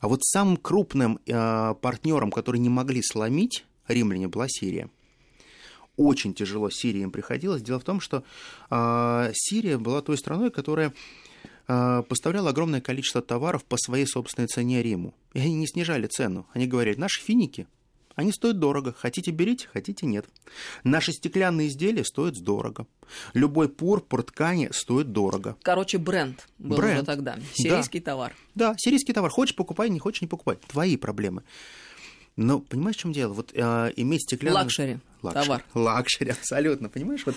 А 0.00 0.08
вот 0.08 0.24
самым 0.24 0.56
крупным 0.56 1.18
э, 1.26 1.74
партнером, 1.80 2.30
который 2.30 2.58
не 2.58 2.68
могли 2.68 3.02
сломить 3.02 3.64
римляне, 3.88 4.28
была 4.28 4.46
Сирия 4.48 4.88
очень 5.96 6.34
тяжело 6.34 6.70
Сирии 6.70 7.02
им 7.02 7.10
приходилось. 7.10 7.62
Дело 7.62 7.78
в 7.78 7.84
том, 7.84 8.00
что 8.00 8.24
э, 8.70 9.30
Сирия 9.34 9.78
была 9.78 10.02
той 10.02 10.18
страной, 10.18 10.50
которая 10.50 10.92
э, 11.68 12.02
поставляла 12.08 12.50
огромное 12.50 12.80
количество 12.80 13.22
товаров 13.22 13.64
по 13.64 13.76
своей 13.76 14.06
собственной 14.06 14.48
цене 14.48 14.82
Риму. 14.82 15.14
И 15.34 15.40
они 15.40 15.54
не 15.54 15.66
снижали 15.66 16.06
цену. 16.06 16.46
Они 16.52 16.66
говорили, 16.66 16.98
наши 16.98 17.20
финики, 17.20 17.66
они 18.14 18.32
стоят 18.32 18.58
дорого. 18.58 18.94
Хотите 18.96 19.30
берите, 19.30 19.68
хотите 19.72 20.06
нет. 20.06 20.26
Наши 20.84 21.12
стеклянные 21.12 21.68
изделия 21.68 22.04
стоят 22.04 22.34
дорого. 22.42 22.86
Любой 23.32 23.68
пурпур 23.68 24.22
ткани 24.22 24.70
стоит 24.72 25.12
дорого. 25.12 25.56
Короче, 25.62 25.98
бренд 25.98 26.46
был 26.58 26.76
бренд. 26.76 26.96
уже 26.96 27.06
тогда. 27.06 27.38
Сирийский 27.54 28.00
да. 28.00 28.12
товар. 28.12 28.36
Да, 28.54 28.74
сирийский 28.78 29.12
товар. 29.12 29.30
Хочешь 29.30 29.56
покупай, 29.56 29.90
не 29.90 29.98
хочешь 29.98 30.22
не 30.22 30.28
покупай. 30.28 30.56
Твои 30.68 30.96
проблемы. 30.96 31.42
Но 32.36 32.60
понимаешь, 32.60 32.96
в 32.96 33.00
чем 33.00 33.12
дело? 33.12 33.32
Вот 33.32 33.52
э, 33.54 33.92
иметь 33.96 34.22
стеклянный... 34.22 34.54
Luxury. 34.54 34.98
Luxury. 35.24 35.44
Товар. 35.44 35.64
Luxury, 35.74 36.30
абсолютно. 36.30 36.88
Понимаешь, 36.88 37.22
вот 37.26 37.34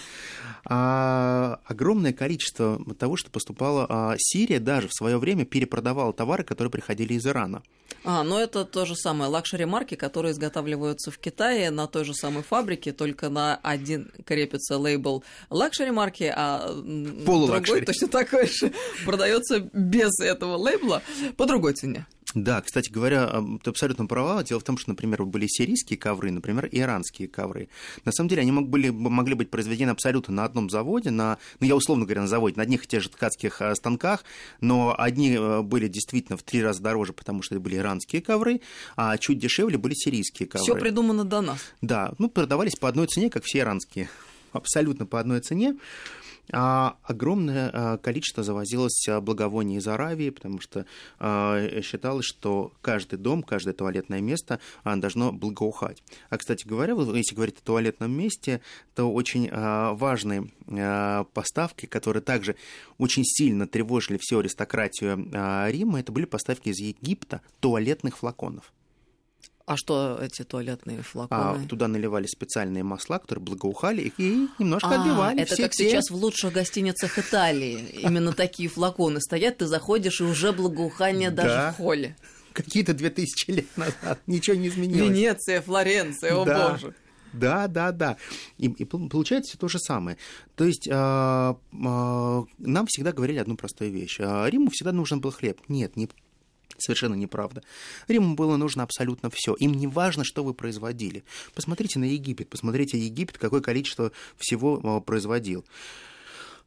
а, 0.66 1.60
огромное 1.66 2.14
количество 2.14 2.80
того, 2.96 3.16
что 3.16 3.30
поступало... 3.30 3.86
А, 3.90 4.16
Сирия 4.18 4.60
даже 4.60 4.88
в 4.88 4.94
свое 4.94 5.18
время 5.18 5.46
перепродавала 5.46 6.14
товары, 6.14 6.44
которые 6.44 6.72
приходили 6.72 7.14
из 7.14 7.26
Ирана. 7.26 7.64
А, 8.04 8.24
но 8.24 8.40
это 8.40 8.66
то 8.66 8.86
же 8.86 8.96
самое. 8.96 9.30
Luxury-марки, 9.30 9.96
которые 9.96 10.32
изготавливаются 10.32 11.12
в 11.12 11.18
Китае 11.18 11.72
на 11.72 11.88
той 11.88 12.06
же 12.06 12.14
самой 12.14 12.44
фабрике, 12.44 12.92
только 12.94 13.30
на 13.30 13.60
один 13.64 14.12
крепится 14.26 14.78
лейбл 14.78 15.24
luxury-марки, 15.50 16.32
а 16.36 16.74
другой 16.74 17.82
точно 17.82 18.08
такой 18.08 18.48
же 18.48 18.72
продается 19.06 19.60
без 19.74 20.20
этого 20.20 20.56
лейбла 20.56 21.02
по 21.36 21.46
другой 21.46 21.74
цене. 21.74 22.06
Да, 22.34 22.62
кстати 22.62 22.90
говоря, 22.90 23.42
ты 23.64 23.70
абсолютно 23.70 24.06
права. 24.06 24.44
Дело 24.44 24.60
в 24.60 24.64
том, 24.64 24.78
что, 24.78 24.90
например, 24.90 25.24
были 25.24 25.48
сирийские 25.48 25.98
ковры, 25.98 26.30
например, 26.30 26.68
иранские 26.72 27.28
ковры. 27.28 27.70
На 28.04 28.12
самом 28.12 28.30
деле 28.30 28.42
они 28.42 28.52
могли, 28.52 28.92
могли 28.92 29.34
быть 29.34 29.50
произведены 29.50 29.92
абсолютно 29.92 30.34
на 30.34 30.44
одном 30.44 30.70
заводе, 30.70 31.10
на, 31.10 31.38
ну, 31.60 31.68
я 31.68 31.76
условно 31.76 32.04
говоря, 32.04 32.22
на 32.22 32.28
заводе, 32.28 32.58
на 32.58 32.64
одних 32.64 32.84
и 32.84 32.88
тех 32.88 33.02
же 33.02 33.10
ткацких 33.10 33.62
а, 33.62 33.74
станках, 33.76 34.26
но 34.60 34.94
одни 34.98 35.36
э, 35.36 35.62
были 35.62 35.88
действительно 35.88 36.38
в 36.38 36.44
три 36.44 36.62
раза 36.62 36.82
дороже, 36.82 37.14
потому 37.14 37.42
что 37.42 37.56
это 37.56 37.64
были 37.64 37.78
иранские 37.78 38.22
ковры, 38.22 38.62
а 38.98 39.18
чуть 39.18 39.40
дешевле 39.40 39.78
были 39.78 39.94
сирийские 39.94 40.50
ковры. 40.50 40.64
Все 40.64 40.76
придумано 40.76 41.24
до 41.24 41.42
нас. 41.42 41.60
Да, 41.82 42.14
ну, 42.18 42.30
продавались 42.30 42.76
по 42.76 42.90
одной 42.90 43.08
цене, 43.08 43.30
как 43.30 43.44
все 43.46 43.60
иранские. 43.60 44.10
Абсолютно 44.52 45.06
по 45.06 45.20
одной 45.20 45.40
цене 45.40 45.78
а 46.52 46.98
огромное 47.04 47.70
а, 47.74 47.98
количество 47.98 48.44
завозилось 48.44 49.08
а, 49.10 49.20
благовоний 49.20 49.78
из 49.78 49.88
Аравии, 49.88 50.30
потому 50.30 50.62
что 50.62 50.86
а, 51.20 51.82
считалось, 51.82 52.26
что 52.26 52.74
каждый 52.82 53.20
дом, 53.20 53.44
каждое 53.44 53.74
туалетное 53.74 54.22
место 54.22 54.60
должно 54.84 55.32
благоухать. 55.32 56.02
А, 56.30 56.38
кстати 56.38 56.68
говоря, 56.68 56.94
если 56.94 57.36
говорить 57.36 57.58
о 57.60 57.66
туалетном 57.66 58.12
месте, 58.12 58.62
то 58.96 59.12
очень 59.12 59.50
важные 59.52 60.50
поставки, 61.34 61.86
которые 61.86 62.24
также 62.24 62.56
очень 62.98 63.24
сильно 63.24 63.68
тревожили 63.68 64.18
всю 64.20 64.40
аристократию 64.40 65.30
Рима, 65.72 66.00
это 66.00 66.12
были 66.12 66.26
поставки 66.26 66.70
из 66.70 66.80
Египта 66.80 67.42
туалетных 67.60 68.18
флаконов. 68.18 68.74
А 69.68 69.76
что 69.76 70.18
эти 70.22 70.44
туалетные 70.44 71.02
флаконы? 71.02 71.66
А, 71.66 71.68
туда 71.68 71.90
наливали 71.90 72.26
специальные 72.26 72.84
масла, 72.84 73.20
которые 73.20 73.44
благоухали 73.44 74.14
и 74.18 74.48
немножко 74.60 74.88
а, 74.88 75.02
отбивали. 75.02 75.42
Это 75.42 75.58
как 75.58 75.72
те... 75.74 75.90
сейчас 75.90 76.10
в 76.10 76.16
лучших 76.16 76.54
гостиницах 76.54 77.20
Италии. 77.20 77.80
Именно 78.00 78.32
такие 78.32 78.70
флаконы 78.70 79.20
стоят, 79.20 79.58
ты 79.58 79.68
заходишь, 79.68 80.22
и 80.22 80.24
уже 80.24 80.54
благоухание 80.54 81.32
даже 81.32 81.74
в 81.74 81.76
холле. 81.76 82.16
Какие-то 82.54 82.94
две 82.94 83.10
тысячи 83.10 83.52
лет 83.52 83.66
назад. 83.76 84.22
Ничего 84.26 84.56
не 84.56 84.70
изменилось. 84.70 85.10
Венеция, 85.10 85.62
Флоренция, 85.62 86.34
о 86.34 86.46
боже. 86.46 86.96
Да, 87.34 87.68
да, 87.68 87.92
да. 87.92 88.16
И, 88.58 88.68
и 88.68 88.86
получается 88.86 89.50
все 89.50 89.58
то 89.58 89.68
же 89.68 89.80
самое. 89.80 90.18
То 90.56 90.64
есть 90.64 90.88
э, 90.88 90.92
э, 90.92 91.56
нам 91.74 92.86
всегда 92.88 93.12
говорили 93.12 93.40
одну 93.40 93.58
простую 93.58 93.92
вещь. 93.92 94.18
Риму 94.20 94.70
всегда 94.72 94.94
нужен 94.94 95.20
был 95.20 95.32
хлеб. 95.32 95.60
Нет, 95.68 95.98
не 95.98 96.08
Совершенно 96.78 97.16
неправда. 97.16 97.64
Риму 98.08 98.36
было 98.36 98.58
нужно 98.58 98.84
абсолютно 98.84 99.30
все. 99.34 99.54
Им 99.56 99.74
не 99.74 99.88
важно, 99.88 100.24
что 100.24 100.44
вы 100.44 100.54
производили. 100.54 101.24
Посмотрите 101.56 102.00
на 102.00 102.06
Египет, 102.06 102.50
посмотрите 102.50 102.98
Египет, 102.98 103.38
какое 103.38 103.62
количество 103.62 104.12
всего 104.38 104.80
а, 104.84 105.02
производил. 105.02 105.66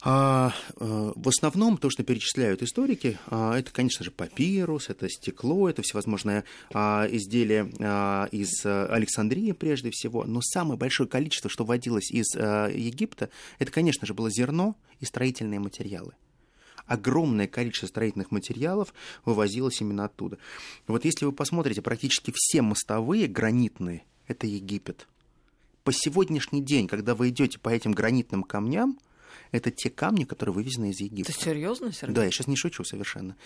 А, 0.03 0.55
а, 0.77 1.13
в 1.15 1.29
основном 1.29 1.77
то, 1.77 1.91
что 1.91 2.03
перечисляют 2.03 2.63
историки, 2.63 3.19
а, 3.27 3.59
это, 3.59 3.71
конечно 3.71 4.05
же, 4.05 4.11
папирус, 4.11 4.89
это 4.89 5.09
стекло, 5.09 5.69
это 5.69 5.83
всевозможные 5.83 6.45
а, 6.73 7.07
изделия 7.11 7.65
из 8.33 8.65
Александрии 8.65 9.53
прежде 9.53 9.91
всего. 9.91 10.25
Но 10.25 10.41
самое 10.41 10.79
большое 10.79 11.09
количество, 11.09 11.51
что 11.51 11.65
вводилось 11.65 12.11
из 12.11 12.35
а, 12.37 12.69
Египта, 12.69 13.29
это, 13.59 13.71
конечно 13.71 14.07
же, 14.07 14.15
было 14.15 14.31
зерно 14.31 14.77
и 15.01 15.05
строительные 15.05 15.61
материалы 15.61 16.13
огромное 16.91 17.47
количество 17.47 17.87
строительных 17.87 18.33
материалов 18.33 18.93
вывозилось 19.25 19.81
именно 19.81 20.07
оттуда. 20.07 20.39
Вот 20.89 21.05
если 21.05 21.25
вы 21.25 21.31
посмотрите, 21.31 21.83
практически 21.83 22.33
все 22.35 22.63
мостовые 22.63 23.29
гранитные– 23.29 24.03
это 24.27 24.49
Египет. 24.49 25.07
По 25.85 25.93
сегодняшний 25.93 26.61
день, 26.61 26.89
когда 26.89 27.15
вы 27.15 27.29
идете 27.29 27.61
по 27.61 27.69
этим 27.69 27.93
гранитным 27.93 28.43
камням, 28.43 28.99
это 29.53 29.71
те 29.71 29.91
камни, 29.91 30.25
которые 30.25 30.55
вывезены 30.55 30.91
из 30.91 31.01
Египта. 31.01 31.33
Ты 31.33 31.41
серьезно, 31.41 31.93
Сергей? 31.93 32.15
Да, 32.15 32.25
я 32.25 32.31
сейчас 32.31 32.47
не 32.47 32.57
шучу 32.57 32.85
совершенно. 32.85 33.37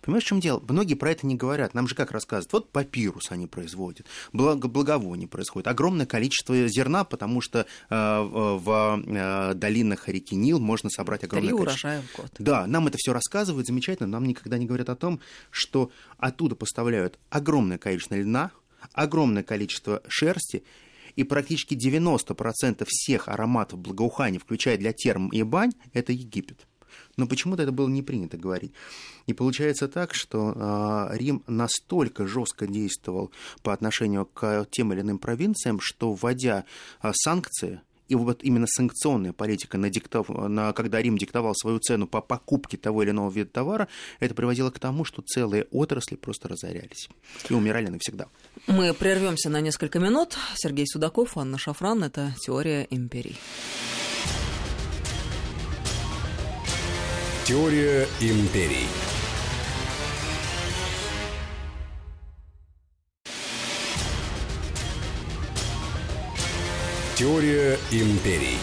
Понимаешь, 0.00 0.24
в 0.24 0.28
чем 0.28 0.40
дело? 0.40 0.62
Многие 0.66 0.94
про 0.94 1.10
это 1.10 1.26
не 1.26 1.34
говорят. 1.34 1.74
Нам 1.74 1.86
же 1.86 1.94
как 1.94 2.10
рассказывают? 2.10 2.52
Вот 2.52 2.70
папирус 2.70 3.30
они 3.30 3.46
производят, 3.46 4.06
благо, 4.32 4.66
благовоние 4.66 5.28
происходит, 5.28 5.66
огромное 5.68 6.06
количество 6.06 6.66
зерна, 6.68 7.04
потому 7.04 7.40
что 7.40 7.66
э, 7.90 8.20
в 8.20 9.02
э, 9.06 9.54
долинах 9.54 10.08
реки 10.08 10.34
Нил 10.34 10.58
можно 10.58 10.88
собрать 10.88 11.24
огромное 11.24 11.50
Три 11.50 11.56
количество. 11.58 11.88
урожая 11.88 12.02
в 12.02 12.16
год. 12.16 12.30
Да, 12.38 12.66
нам 12.66 12.86
это 12.86 12.96
все 12.98 13.12
рассказывают 13.12 13.66
замечательно, 13.66 14.06
нам 14.08 14.24
никогда 14.24 14.56
не 14.56 14.66
говорят 14.66 14.88
о 14.88 14.96
том, 14.96 15.20
что 15.50 15.90
оттуда 16.16 16.54
поставляют 16.54 17.18
огромное 17.28 17.76
количество 17.76 18.14
льна, 18.14 18.52
огромное 18.94 19.42
количество 19.42 20.02
шерсти, 20.08 20.64
и 21.20 21.24
практически 21.24 21.74
90% 21.74 22.86
всех 22.88 23.28
ароматов 23.28 23.78
благоухания, 23.78 24.40
включая 24.40 24.78
для 24.78 24.94
терм 24.94 25.28
и 25.28 25.42
бань, 25.42 25.72
это 25.92 26.12
Египет. 26.12 26.66
Но 27.18 27.26
почему-то 27.26 27.62
это 27.62 27.72
было 27.72 27.88
не 27.88 28.02
принято 28.02 28.38
говорить. 28.38 28.72
И 29.26 29.34
получается 29.34 29.86
так, 29.86 30.14
что 30.14 30.54
э, 31.12 31.18
Рим 31.18 31.44
настолько 31.46 32.26
жестко 32.26 32.66
действовал 32.66 33.32
по 33.62 33.74
отношению 33.74 34.24
к 34.24 34.66
тем 34.70 34.94
или 34.94 35.02
иным 35.02 35.18
провинциям, 35.18 35.78
что 35.78 36.14
вводя 36.14 36.64
э, 37.02 37.12
санкции, 37.14 37.82
и 38.10 38.16
вот 38.16 38.42
именно 38.42 38.66
санкционная 38.66 39.32
политика, 39.32 39.78
на 39.78 39.88
диктов... 39.88 40.28
на... 40.28 40.72
когда 40.72 41.00
Рим 41.00 41.16
диктовал 41.16 41.54
свою 41.54 41.78
цену 41.78 42.08
по 42.08 42.20
покупке 42.20 42.76
того 42.76 43.04
или 43.04 43.10
иного 43.10 43.30
вида 43.30 43.50
товара, 43.50 43.88
это 44.18 44.34
приводило 44.34 44.70
к 44.70 44.78
тому, 44.80 45.04
что 45.04 45.22
целые 45.22 45.64
отрасли 45.70 46.16
просто 46.16 46.48
разорялись 46.48 47.08
и 47.48 47.54
умирали 47.54 47.86
навсегда. 47.86 48.26
Мы 48.66 48.92
прервемся 48.94 49.48
на 49.48 49.60
несколько 49.60 50.00
минут. 50.00 50.36
Сергей 50.56 50.86
Судаков, 50.86 51.38
Анна 51.38 51.56
Шафран. 51.56 52.02
Это 52.02 52.34
«Теория 52.40 52.86
империй». 52.90 53.36
Теория 57.44 58.06
империй. 58.20 58.86
Теория 67.20 67.78
империй. 67.92 68.56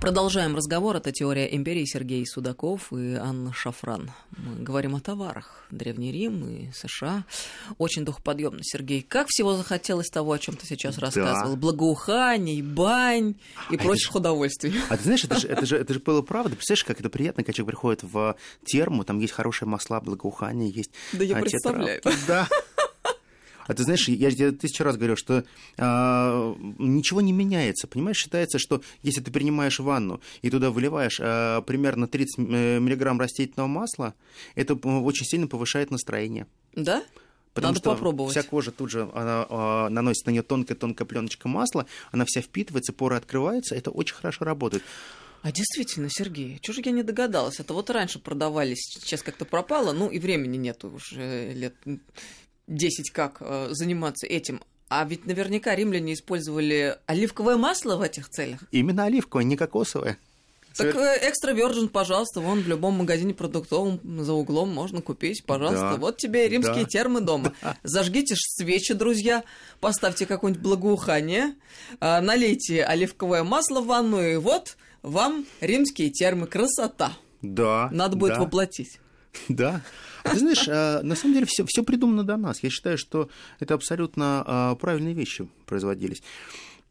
Продолжаем 0.00 0.56
разговор. 0.56 0.96
Это 0.96 1.12
«Теория 1.12 1.46
империи» 1.54 1.84
Сергей 1.84 2.26
Судаков 2.26 2.92
и 2.92 3.14
Анна 3.14 3.52
Шафран. 3.52 4.10
Мы 4.36 4.64
говорим 4.64 4.96
о 4.96 5.00
товарах. 5.00 5.64
Древний 5.70 6.10
Рим 6.10 6.44
и 6.48 6.72
США. 6.72 7.24
Очень 7.78 8.04
духоподъемно, 8.04 8.64
Сергей. 8.64 9.02
Как 9.02 9.28
всего 9.28 9.54
захотелось 9.54 10.08
того, 10.08 10.32
о 10.32 10.40
чем 10.40 10.56
ты 10.56 10.66
сейчас 10.66 10.98
рассказывал? 10.98 11.52
Да. 11.52 11.56
Благоуханий, 11.56 12.60
бань 12.60 13.36
и 13.70 13.76
а 13.76 13.78
прочих 13.78 14.10
это... 14.10 14.18
удовольствий. 14.18 14.74
А 14.88 14.96
ты 14.96 15.04
знаешь, 15.04 15.22
это 15.22 15.38
же, 15.38 15.46
это, 15.46 15.66
же, 15.66 15.76
это 15.76 15.94
же 15.94 16.00
было 16.00 16.20
правда. 16.22 16.56
Представляешь, 16.56 16.84
как 16.84 16.98
это 16.98 17.10
приятно, 17.10 17.44
когда 17.44 17.52
человек 17.52 17.76
приходит 17.76 18.02
в 18.02 18.36
терму, 18.64 19.04
там 19.04 19.20
есть 19.20 19.32
хорошие 19.32 19.68
масла, 19.68 20.00
благоухания, 20.00 20.68
есть... 20.68 20.90
Да 21.12 21.22
я 21.22 21.36
представляю. 21.36 22.02
Да. 22.26 22.48
А 23.66 23.74
ты 23.74 23.82
знаешь, 23.84 24.08
я, 24.08 24.28
я 24.28 24.52
тысячу 24.52 24.84
раз 24.84 24.96
говорю, 24.96 25.16
что 25.16 25.44
а, 25.78 26.54
ничего 26.78 27.20
не 27.20 27.32
меняется. 27.32 27.86
Понимаешь, 27.86 28.18
считается, 28.18 28.58
что 28.58 28.82
если 29.02 29.20
ты 29.20 29.30
принимаешь 29.30 29.80
ванну 29.80 30.20
и 30.42 30.50
туда 30.50 30.70
выливаешь 30.70 31.18
а, 31.20 31.62
примерно 31.62 32.06
30 32.06 32.38
э, 32.38 32.78
миллиграмм 32.78 33.20
растительного 33.20 33.68
масла, 33.68 34.14
это 34.54 34.74
очень 34.74 35.26
сильно 35.26 35.46
повышает 35.46 35.90
настроение. 35.90 36.46
Да? 36.74 37.02
Потому 37.54 37.70
Надо 37.70 37.80
что 37.80 37.90
попробовать. 37.92 38.32
вся 38.32 38.42
кожа 38.42 38.72
тут 38.72 38.90
же 38.90 39.08
она, 39.14 39.46
а, 39.48 39.88
наносит 39.88 40.26
на 40.26 40.32
нее 40.32 40.42
тонкая-тонкая 40.42 41.06
пленочка 41.06 41.48
масла, 41.48 41.86
она 42.10 42.24
вся 42.26 42.40
впитывается, 42.40 42.92
поры 42.92 43.16
открываются, 43.16 43.76
это 43.76 43.90
очень 43.90 44.16
хорошо 44.16 44.44
работает. 44.44 44.82
А 45.42 45.52
действительно, 45.52 46.08
Сергей, 46.10 46.58
чего 46.62 46.74
же 46.74 46.80
я 46.84 46.90
не 46.90 47.02
догадалась? 47.02 47.60
Это 47.60 47.74
вот 47.74 47.90
раньше 47.90 48.18
продавались, 48.18 48.80
сейчас 48.98 49.22
как-то 49.22 49.44
пропало, 49.44 49.92
ну 49.92 50.08
и 50.08 50.18
времени 50.18 50.56
нету 50.56 50.90
уже 50.90 51.52
лет 51.52 51.74
10 52.66 53.10
как 53.10 53.38
э, 53.40 53.68
заниматься 53.70 54.26
этим. 54.26 54.60
А 54.88 55.04
ведь 55.04 55.26
наверняка 55.26 55.74
римляне 55.74 56.14
использовали 56.14 56.98
оливковое 57.06 57.56
масло 57.56 57.96
в 57.96 58.02
этих 58.02 58.28
целях. 58.28 58.60
Именно 58.70 59.04
оливковое, 59.04 59.44
не 59.44 59.56
кокосовое. 59.56 60.18
Так 60.76 60.94
э, 60.96 61.28
экстра 61.28 61.54
virgin, 61.54 61.88
пожалуйста, 61.88 62.40
вон 62.40 62.60
в 62.60 62.68
любом 62.68 62.94
магазине 62.94 63.32
продуктовом 63.32 64.00
за 64.24 64.32
углом 64.32 64.70
можно 64.70 65.00
купить, 65.00 65.44
пожалуйста. 65.44 65.90
Да, 65.92 65.96
вот 65.96 66.16
тебе 66.16 66.48
римские 66.48 66.84
да, 66.84 66.88
термы 66.88 67.20
дома. 67.20 67.52
Да. 67.62 67.76
Зажгите 67.84 68.34
свечи, 68.36 68.92
друзья, 68.92 69.44
поставьте 69.80 70.26
какое-нибудь 70.26 70.62
благоухание, 70.62 71.54
а, 72.00 72.20
налейте 72.20 72.82
оливковое 72.82 73.44
масло 73.44 73.80
в 73.80 73.86
ванну, 73.86 74.20
и 74.20 74.36
вот 74.36 74.76
вам 75.02 75.46
римские 75.60 76.10
термы. 76.10 76.48
Красота. 76.48 77.12
Да. 77.40 77.88
Надо 77.92 78.16
будет 78.16 78.34
да. 78.34 78.40
воплотить. 78.40 78.98
Да. 79.48 79.82
Ты 80.24 80.38
знаешь, 80.38 80.66
а, 80.68 81.02
на 81.02 81.14
самом 81.14 81.34
деле 81.34 81.46
все, 81.46 81.64
все 81.66 81.82
придумано 81.82 82.24
до 82.24 82.36
нас. 82.36 82.62
Я 82.62 82.70
считаю, 82.70 82.96
что 82.96 83.28
это 83.60 83.74
абсолютно 83.74 84.42
а, 84.46 84.74
правильные 84.74 85.14
вещи 85.14 85.46
производились. 85.66 86.22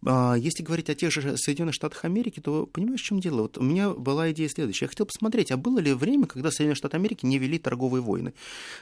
А, 0.05 0.35
если 0.35 0.63
говорить 0.63 0.89
о 0.89 0.95
тех 0.95 1.11
же 1.11 1.37
Соединенных 1.37 1.75
Штатах 1.75 2.05
Америки, 2.05 2.39
то 2.39 2.65
понимаешь, 2.65 3.01
в 3.01 3.05
чем 3.05 3.19
дело? 3.19 3.43
Вот 3.43 3.57
у 3.57 3.63
меня 3.63 3.89
была 3.89 4.31
идея 4.31 4.49
следующая. 4.49 4.85
Я 4.85 4.89
хотел 4.89 5.05
посмотреть, 5.05 5.51
а 5.51 5.57
было 5.57 5.79
ли 5.79 5.93
время, 5.93 6.27
когда 6.27 6.51
Соединенные 6.51 6.75
Штаты 6.75 6.97
Америки 6.97 7.25
не 7.25 7.37
вели 7.37 7.59
торговые 7.59 8.01
войны? 8.01 8.33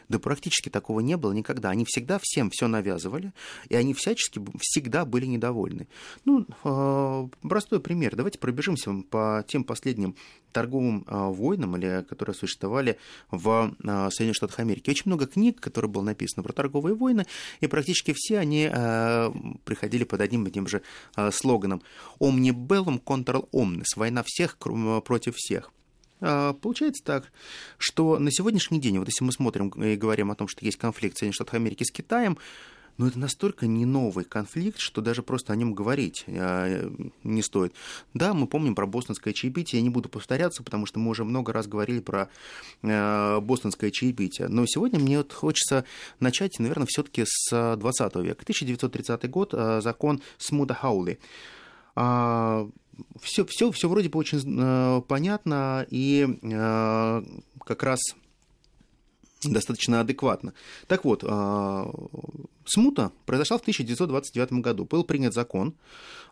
Да 0.09 0.19
практически 0.19 0.69
такого 0.69 0.99
не 0.99 1.17
было 1.17 1.33
никогда. 1.33 1.69
Они 1.69 1.85
всегда 1.85 2.19
всем 2.21 2.49
все 2.49 2.67
навязывали, 2.67 3.33
и 3.69 3.75
они 3.75 3.93
всячески 3.93 4.41
всегда 4.59 5.05
были 5.05 5.25
недовольны. 5.25 5.87
Ну, 6.25 6.45
а, 6.63 7.27
простой 7.41 7.79
пример. 7.79 8.15
Давайте 8.15 8.39
пробежимся 8.39 8.91
по 9.09 9.43
тем 9.47 9.63
последним 9.63 10.15
торговым 10.51 11.05
а, 11.07 11.29
войнам, 11.29 11.77
или, 11.77 12.05
которые 12.09 12.35
существовали 12.35 12.97
в 13.29 13.75
Соединенных 13.81 14.35
Штатах 14.35 14.59
Америки. 14.59 14.89
Очень 14.89 15.03
много 15.05 15.27
книг, 15.27 15.59
которые 15.59 15.89
было 15.89 16.03
написано 16.03 16.43
про 16.43 16.53
торговые 16.53 16.95
войны, 16.95 17.25
и 17.59 17.67
практически 17.67 18.13
все 18.15 18.39
они 18.39 18.67
приходили 19.63 20.03
под 20.03 20.21
одним 20.21 20.45
и 20.47 20.51
тем 20.51 20.67
же 20.67 20.81
слоганом 21.32 21.82
«Omni 22.20 22.51
bellum 22.51 23.04
contra 23.04 23.43
omnes»– 23.52 23.86
«Война 23.95 24.24
всех 24.26 24.58
против 24.58 25.36
всех». 25.36 25.71
А, 26.21 26.54
получается 26.54 27.04
так, 27.04 27.32
что 27.78 28.19
на 28.19 28.32
сегодняшний 28.32 28.80
день, 28.80 29.00
вот 29.00 29.08
если 29.08 29.24
мы 29.24 29.32
смотрим 29.32 29.69
и 29.69 29.95
говорим 29.95 30.32
о 30.32 30.36
том, 30.36 30.47
что 30.47 30.63
есть 30.63 30.78
конфликт 30.78 31.17
Соединенных 31.17 31.36
Штатов 31.36 31.56
Америки 31.56 31.84
с 31.84 31.91
Китаем, 31.91 32.38
но 32.97 33.08
это 33.08 33.19
настолько 33.19 33.67
не 33.67 33.86
новый 33.86 34.25
конфликт, 34.25 34.80
что 34.80 35.01
даже 35.01 35.23
просто 35.23 35.54
о 35.54 35.56
нем 35.56 35.73
говорить 35.73 36.23
а, 36.27 36.89
не 37.23 37.41
стоит. 37.41 37.73
Да, 38.13 38.34
мы 38.34 38.47
помним 38.47 38.75
про 38.75 38.86
бостонское 38.86 39.34
чаепитие, 39.34 39.80
я 39.80 39.84
не 39.84 39.89
буду 39.89 40.10
повторяться, 40.10 40.63
потому 40.63 40.86
что 40.86 40.99
мы 40.99 41.10
уже 41.12 41.23
много 41.23 41.54
раз 41.54 41.67
говорили 41.67 41.99
про 41.99 42.30
а, 42.84 43.39
бостонское 43.39 43.91
чаепитие. 43.91 44.47
Но 44.47 44.65
сегодня 44.65 44.99
мне 44.99 45.17
вот 45.17 45.34
хочется 45.34 45.86
начать, 46.19 46.60
наверное, 46.60 46.88
все-таки 46.88 47.23
с 47.25 47.75
20 47.77 48.15
века. 48.17 48.43
1930 48.43 49.30
год, 49.30 49.54
а, 49.54 49.82
закон 49.82 50.21
Смуда 50.38 50.73
Хаули 50.73 51.19
все, 51.93 53.45
все, 53.45 53.71
все 53.71 53.89
вроде 53.89 54.08
бы 54.08 54.17
очень 54.17 55.01
понятно 55.04 55.86
и 55.89 56.39
как 57.65 57.84
раз 57.84 57.99
достаточно 59.43 60.01
адекватно. 60.01 60.54
Так 60.88 61.06
вот, 61.06 61.23
а, 61.27 61.89
смута 62.65 63.12
произошла 63.25 63.58
в 63.58 63.62
1929 63.62 64.62
году. 64.62 64.86
Был 64.86 65.04
принят 65.04 65.34
закон 65.34 65.73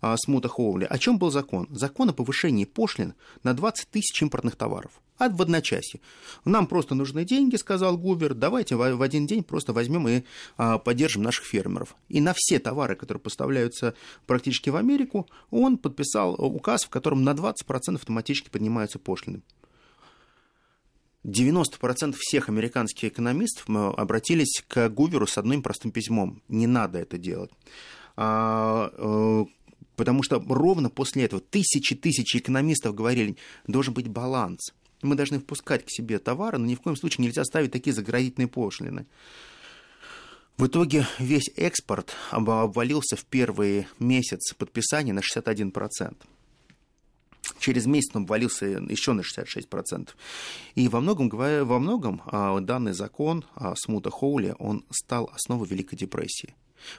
а, 0.02 0.16
смута 0.18 0.48
Хоули. 0.48 0.86
О 0.86 0.98
чем 0.98 1.18
был 1.18 1.32
закон? 1.32 1.68
Закон 1.72 2.10
о 2.10 2.14
повышении 2.14 2.66
пошлин 2.66 3.14
на 3.44 3.54
20 3.54 3.90
тысяч 3.90 4.22
импортных 4.22 4.56
товаров. 4.56 4.92
А 5.18 5.28
в 5.28 5.42
одночасье. 5.42 6.00
Нам 6.46 6.66
просто 6.66 6.96
нужны 6.96 7.26
деньги, 7.26 7.58
сказал 7.58 7.98
Гувер, 7.98 8.34
давайте 8.34 8.76
в 8.76 9.02
один 9.02 9.28
день 9.28 9.44
просто 9.44 9.74
возьмем 9.74 10.08
и 10.08 10.24
а, 10.58 10.78
поддержим 10.78 11.24
наших 11.24 11.46
фермеров. 11.46 11.96
И 12.08 12.22
на 12.22 12.34
все 12.36 12.60
товары, 12.60 12.96
которые 12.96 13.22
поставляются 13.22 13.96
практически 14.28 14.70
в 14.70 14.76
Америку, 14.76 15.28
он 15.50 15.78
подписал 15.78 16.36
указ, 16.36 16.84
в 16.84 16.90
котором 16.90 17.24
на 17.24 17.32
20% 17.32 17.96
автоматически 17.96 18.50
поднимаются 18.50 19.00
пошлины. 19.00 19.42
90% 21.26 22.16
всех 22.18 22.50
американских 22.50 23.10
экономистов 23.10 23.70
обратились 23.70 24.64
к 24.68 24.90
Гуверу 24.90 25.28
с 25.28 25.38
одним 25.38 25.62
простым 25.62 25.92
письмом. 25.92 26.42
Не 26.48 26.68
надо 26.68 27.00
это 27.00 27.18
делать. 27.18 27.52
А, 28.16 28.92
э, 28.98 29.46
потому 29.96 30.24
что 30.24 30.44
ровно 30.48 30.90
после 30.90 31.26
этого 31.26 31.42
тысячи-тысячи 31.42 32.38
экономистов 32.38 32.96
говорили, 32.96 33.36
должен 33.68 33.94
быть 33.94 34.08
баланс. 34.08 34.72
Мы 35.02 35.16
должны 35.16 35.40
впускать 35.40 35.86
к 35.86 35.90
себе 35.90 36.20
товары, 36.20 36.58
но 36.58 36.66
ни 36.66 36.76
в 36.76 36.82
коем 36.82 36.96
случае 36.96 37.26
нельзя 37.26 37.44
ставить 37.44 37.72
такие 37.72 37.94
заградительные 37.94 38.48
пошлины. 38.48 39.06
В 40.58 40.68
итоге 40.68 41.06
весь 41.20 41.50
экспорт 41.56 42.14
обвалился 42.32 43.16
в 43.16 43.24
первый 43.24 43.88
месяц 43.98 44.54
подписания 44.54 45.14
на 45.14 45.22
61%. 45.22 46.18
Через 47.60 47.86
месяц 47.86 48.16
он 48.16 48.24
обвалился 48.24 48.66
еще 48.66 49.14
на 49.14 49.22
66%. 49.22 50.10
И 50.76 50.88
во 50.88 51.02
многом, 51.02 51.30
во 51.30 51.80
многом 51.80 52.22
а, 52.26 52.60
данный 52.60 52.94
закон 52.94 53.46
а, 53.56 53.74
Смута 53.76 54.10
Хоули, 54.10 54.56
он 54.60 54.86
стал 54.90 55.30
основой 55.34 55.68
Великой 55.68 55.98
депрессии. 55.98 56.56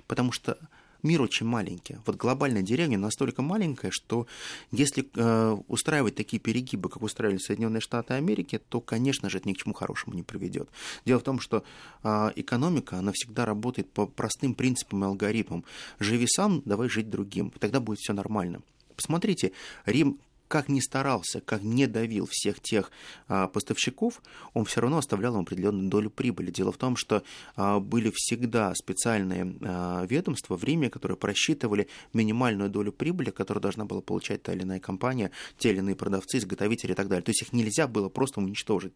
Потому 0.06 0.32
что 0.32 0.58
мир 1.02 1.22
очень 1.22 1.46
маленький. 1.46 1.96
Вот 2.06 2.16
глобальная 2.16 2.62
деревня 2.62 2.98
настолько 2.98 3.42
маленькая, 3.42 3.90
что 3.90 4.26
если 4.70 5.08
э, 5.14 5.56
устраивать 5.68 6.14
такие 6.14 6.38
перегибы, 6.38 6.88
как 6.88 7.02
устраивали 7.02 7.38
Соединенные 7.38 7.80
Штаты 7.80 8.14
Америки, 8.14 8.60
то, 8.68 8.80
конечно 8.80 9.30
же, 9.30 9.38
это 9.38 9.48
ни 9.48 9.54
к 9.54 9.58
чему 9.58 9.74
хорошему 9.74 10.14
не 10.14 10.22
приведет. 10.22 10.68
Дело 11.04 11.20
в 11.20 11.24
том, 11.24 11.40
что 11.40 11.64
э, 12.02 12.30
экономика, 12.36 12.98
она 12.98 13.12
всегда 13.12 13.44
работает 13.44 13.90
по 13.90 14.06
простым 14.06 14.54
принципам 14.54 15.04
и 15.04 15.06
алгоритмам. 15.06 15.64
Живи 15.98 16.26
сам, 16.26 16.62
давай 16.64 16.88
жить 16.88 17.08
другим. 17.08 17.50
Тогда 17.58 17.80
будет 17.80 17.98
все 17.98 18.12
нормально. 18.12 18.60
Посмотрите, 18.96 19.52
Рим 19.86 20.20
как 20.50 20.68
ни 20.68 20.80
старался, 20.80 21.40
как 21.40 21.62
не 21.62 21.86
давил 21.86 22.26
всех 22.28 22.60
тех 22.60 22.90
а, 23.28 23.46
поставщиков, 23.46 24.20
он 24.52 24.64
все 24.64 24.80
равно 24.80 24.98
оставлял 24.98 25.36
им 25.36 25.42
определенную 25.42 25.88
долю 25.88 26.10
прибыли. 26.10 26.50
Дело 26.50 26.72
в 26.72 26.76
том, 26.76 26.96
что 26.96 27.22
а, 27.54 27.78
были 27.78 28.10
всегда 28.12 28.74
специальные 28.74 29.56
а, 29.62 30.04
ведомства 30.06 30.56
в 30.56 30.64
Риме, 30.64 30.90
которые 30.90 31.16
просчитывали 31.16 31.86
минимальную 32.12 32.68
долю 32.68 32.90
прибыли, 32.90 33.30
которую 33.30 33.62
должна 33.62 33.84
была 33.84 34.00
получать 34.00 34.42
та 34.42 34.52
или 34.52 34.64
иная 34.64 34.80
компания, 34.80 35.30
те 35.56 35.70
или 35.70 35.78
иные 35.78 35.94
продавцы, 35.94 36.38
изготовители 36.38 36.92
и 36.92 36.96
так 36.96 37.06
далее. 37.06 37.22
То 37.22 37.30
есть 37.30 37.42
их 37.42 37.52
нельзя 37.52 37.86
было 37.86 38.08
просто 38.08 38.40
уничтожить. 38.40 38.92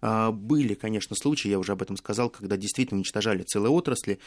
Были, 0.00 0.74
конечно, 0.74 1.16
случаи, 1.16 1.48
я 1.48 1.58
уже 1.58 1.72
об 1.72 1.82
этом 1.82 1.96
сказал, 1.96 2.30
когда 2.30 2.56
действительно 2.56 2.98
уничтожали 2.98 3.42
целые 3.42 3.70
отрасли, 3.70 4.20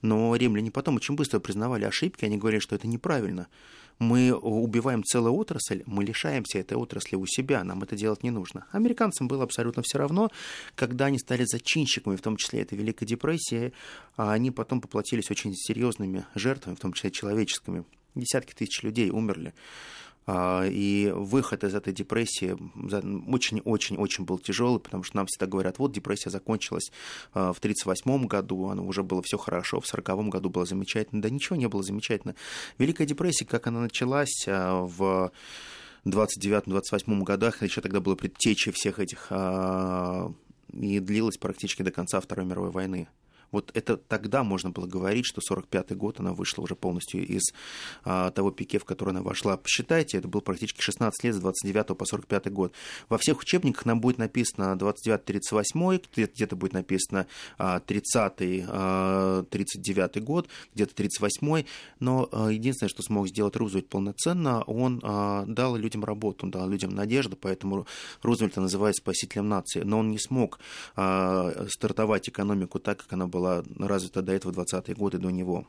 но 0.00 0.34
римляне 0.34 0.70
потом 0.70 0.96
очень 0.96 1.16
быстро 1.16 1.38
признавали 1.38 1.84
ошибки, 1.84 2.24
они 2.24 2.38
говорили, 2.38 2.60
что 2.60 2.74
это 2.74 2.86
неправильно 2.86 3.48
мы 3.98 4.32
убиваем 4.32 5.02
целую 5.02 5.34
отрасль, 5.34 5.82
мы 5.86 6.04
лишаемся 6.04 6.58
этой 6.58 6.76
отрасли 6.76 7.16
у 7.16 7.26
себя, 7.26 7.64
нам 7.64 7.82
это 7.82 7.96
делать 7.96 8.22
не 8.22 8.30
нужно. 8.30 8.66
Американцам 8.70 9.28
было 9.28 9.44
абсолютно 9.44 9.82
все 9.82 9.98
равно, 9.98 10.30
когда 10.74 11.06
они 11.06 11.18
стали 11.18 11.44
зачинщиками, 11.44 12.16
в 12.16 12.22
том 12.22 12.36
числе 12.36 12.62
этой 12.62 12.78
Великой 12.78 13.06
депрессии, 13.06 13.72
а 14.16 14.32
они 14.32 14.50
потом 14.50 14.80
поплатились 14.80 15.30
очень 15.30 15.54
серьезными 15.54 16.24
жертвами, 16.34 16.76
в 16.76 16.80
том 16.80 16.92
числе 16.92 17.10
человеческими. 17.10 17.84
Десятки 18.14 18.52
тысяч 18.52 18.82
людей 18.82 19.10
умерли 19.10 19.52
А, 19.52 20.07
и 20.28 21.12
выход 21.14 21.64
из 21.64 21.74
этой 21.74 21.92
депрессии 21.92 22.56
очень-очень-очень 23.30 24.24
был 24.24 24.38
тяжелый, 24.38 24.78
потому 24.80 25.02
что 25.02 25.16
нам 25.16 25.26
всегда 25.26 25.46
говорят, 25.46 25.78
вот 25.78 25.92
депрессия 25.92 26.30
закончилась 26.30 26.90
а, 27.32 27.52
в 27.52 27.58
1938 27.58 28.26
году, 28.26 28.68
оно 28.68 28.86
уже 28.86 29.02
было 29.02 29.22
все 29.22 29.38
хорошо, 29.38 29.80
в 29.80 29.86
1940 29.86 30.28
году 30.28 30.50
было 30.50 30.66
замечательно. 30.66 31.22
Да 31.22 31.30
ничего 31.30 31.56
не 31.56 31.68
было 31.68 31.82
замечательно. 31.82 32.34
Великая 32.78 33.06
депрессия, 33.06 33.46
как 33.46 33.66
она 33.66 33.80
началась 33.80 34.44
а, 34.46 34.82
в 34.82 35.32
29-28 36.04 37.22
годах, 37.22 37.62
еще 37.62 37.80
тогда 37.80 38.00
было 38.00 38.14
предтечей 38.14 38.72
всех 38.72 38.98
этих 38.98 39.32
и 40.72 41.00
длилась 41.00 41.38
практически 41.38 41.82
до 41.82 41.90
конца 41.90 42.20
Второй 42.20 42.44
мировой 42.44 42.70
войны. 42.70 43.08
Вот 43.50 43.70
это 43.74 43.96
тогда 43.96 44.42
можно 44.44 44.70
было 44.70 44.86
говорить, 44.86 45.26
что 45.26 45.40
45-й 45.40 45.94
год 45.94 46.20
она 46.20 46.32
вышла 46.32 46.62
уже 46.62 46.74
полностью 46.74 47.26
из 47.26 47.42
а, 48.04 48.30
того 48.30 48.50
пике, 48.50 48.78
в 48.78 48.84
который 48.84 49.10
она 49.10 49.22
вошла. 49.22 49.56
Посчитайте, 49.56 50.18
это 50.18 50.28
был 50.28 50.40
практически 50.40 50.80
16 50.80 51.24
лет 51.24 51.34
с 51.34 51.38
29 51.38 51.96
по 51.96 52.04
45 52.04 52.52
год. 52.52 52.72
Во 53.08 53.18
всех 53.18 53.40
учебниках 53.40 53.86
нам 53.86 54.00
будет 54.00 54.18
написано 54.18 54.76
29-38, 54.78 56.04
где-то 56.14 56.56
будет 56.56 56.72
написано 56.72 57.26
30-й, 57.58 58.64
а, 58.68 59.44
39 59.44 60.22
год, 60.22 60.48
где-то 60.74 60.94
38 60.94 61.64
но 62.00 62.28
а, 62.32 62.48
единственное, 62.48 62.88
что 62.88 63.02
смог 63.02 63.28
сделать 63.28 63.56
Рузвельт 63.56 63.88
полноценно, 63.88 64.62
он 64.62 65.00
а, 65.02 65.44
дал 65.46 65.76
людям 65.76 66.04
работу, 66.04 66.46
он 66.46 66.50
дал 66.50 66.68
людям 66.68 66.94
надежду, 66.94 67.36
поэтому 67.36 67.86
Рузвельта 68.22 68.60
называют 68.60 68.96
спасителем 68.96 69.48
нации, 69.48 69.80
но 69.80 69.98
он 69.98 70.10
не 70.10 70.18
смог 70.18 70.58
а, 70.96 71.66
стартовать 71.68 72.28
экономику 72.28 72.78
так, 72.78 72.98
как 72.98 73.12
она 73.12 73.26
была 73.26 73.37
была 73.38 73.62
развита 73.78 74.22
до 74.22 74.32
этого 74.32 74.52
20-е 74.52 74.94
годы 74.94 75.18
до 75.18 75.30
него. 75.30 75.64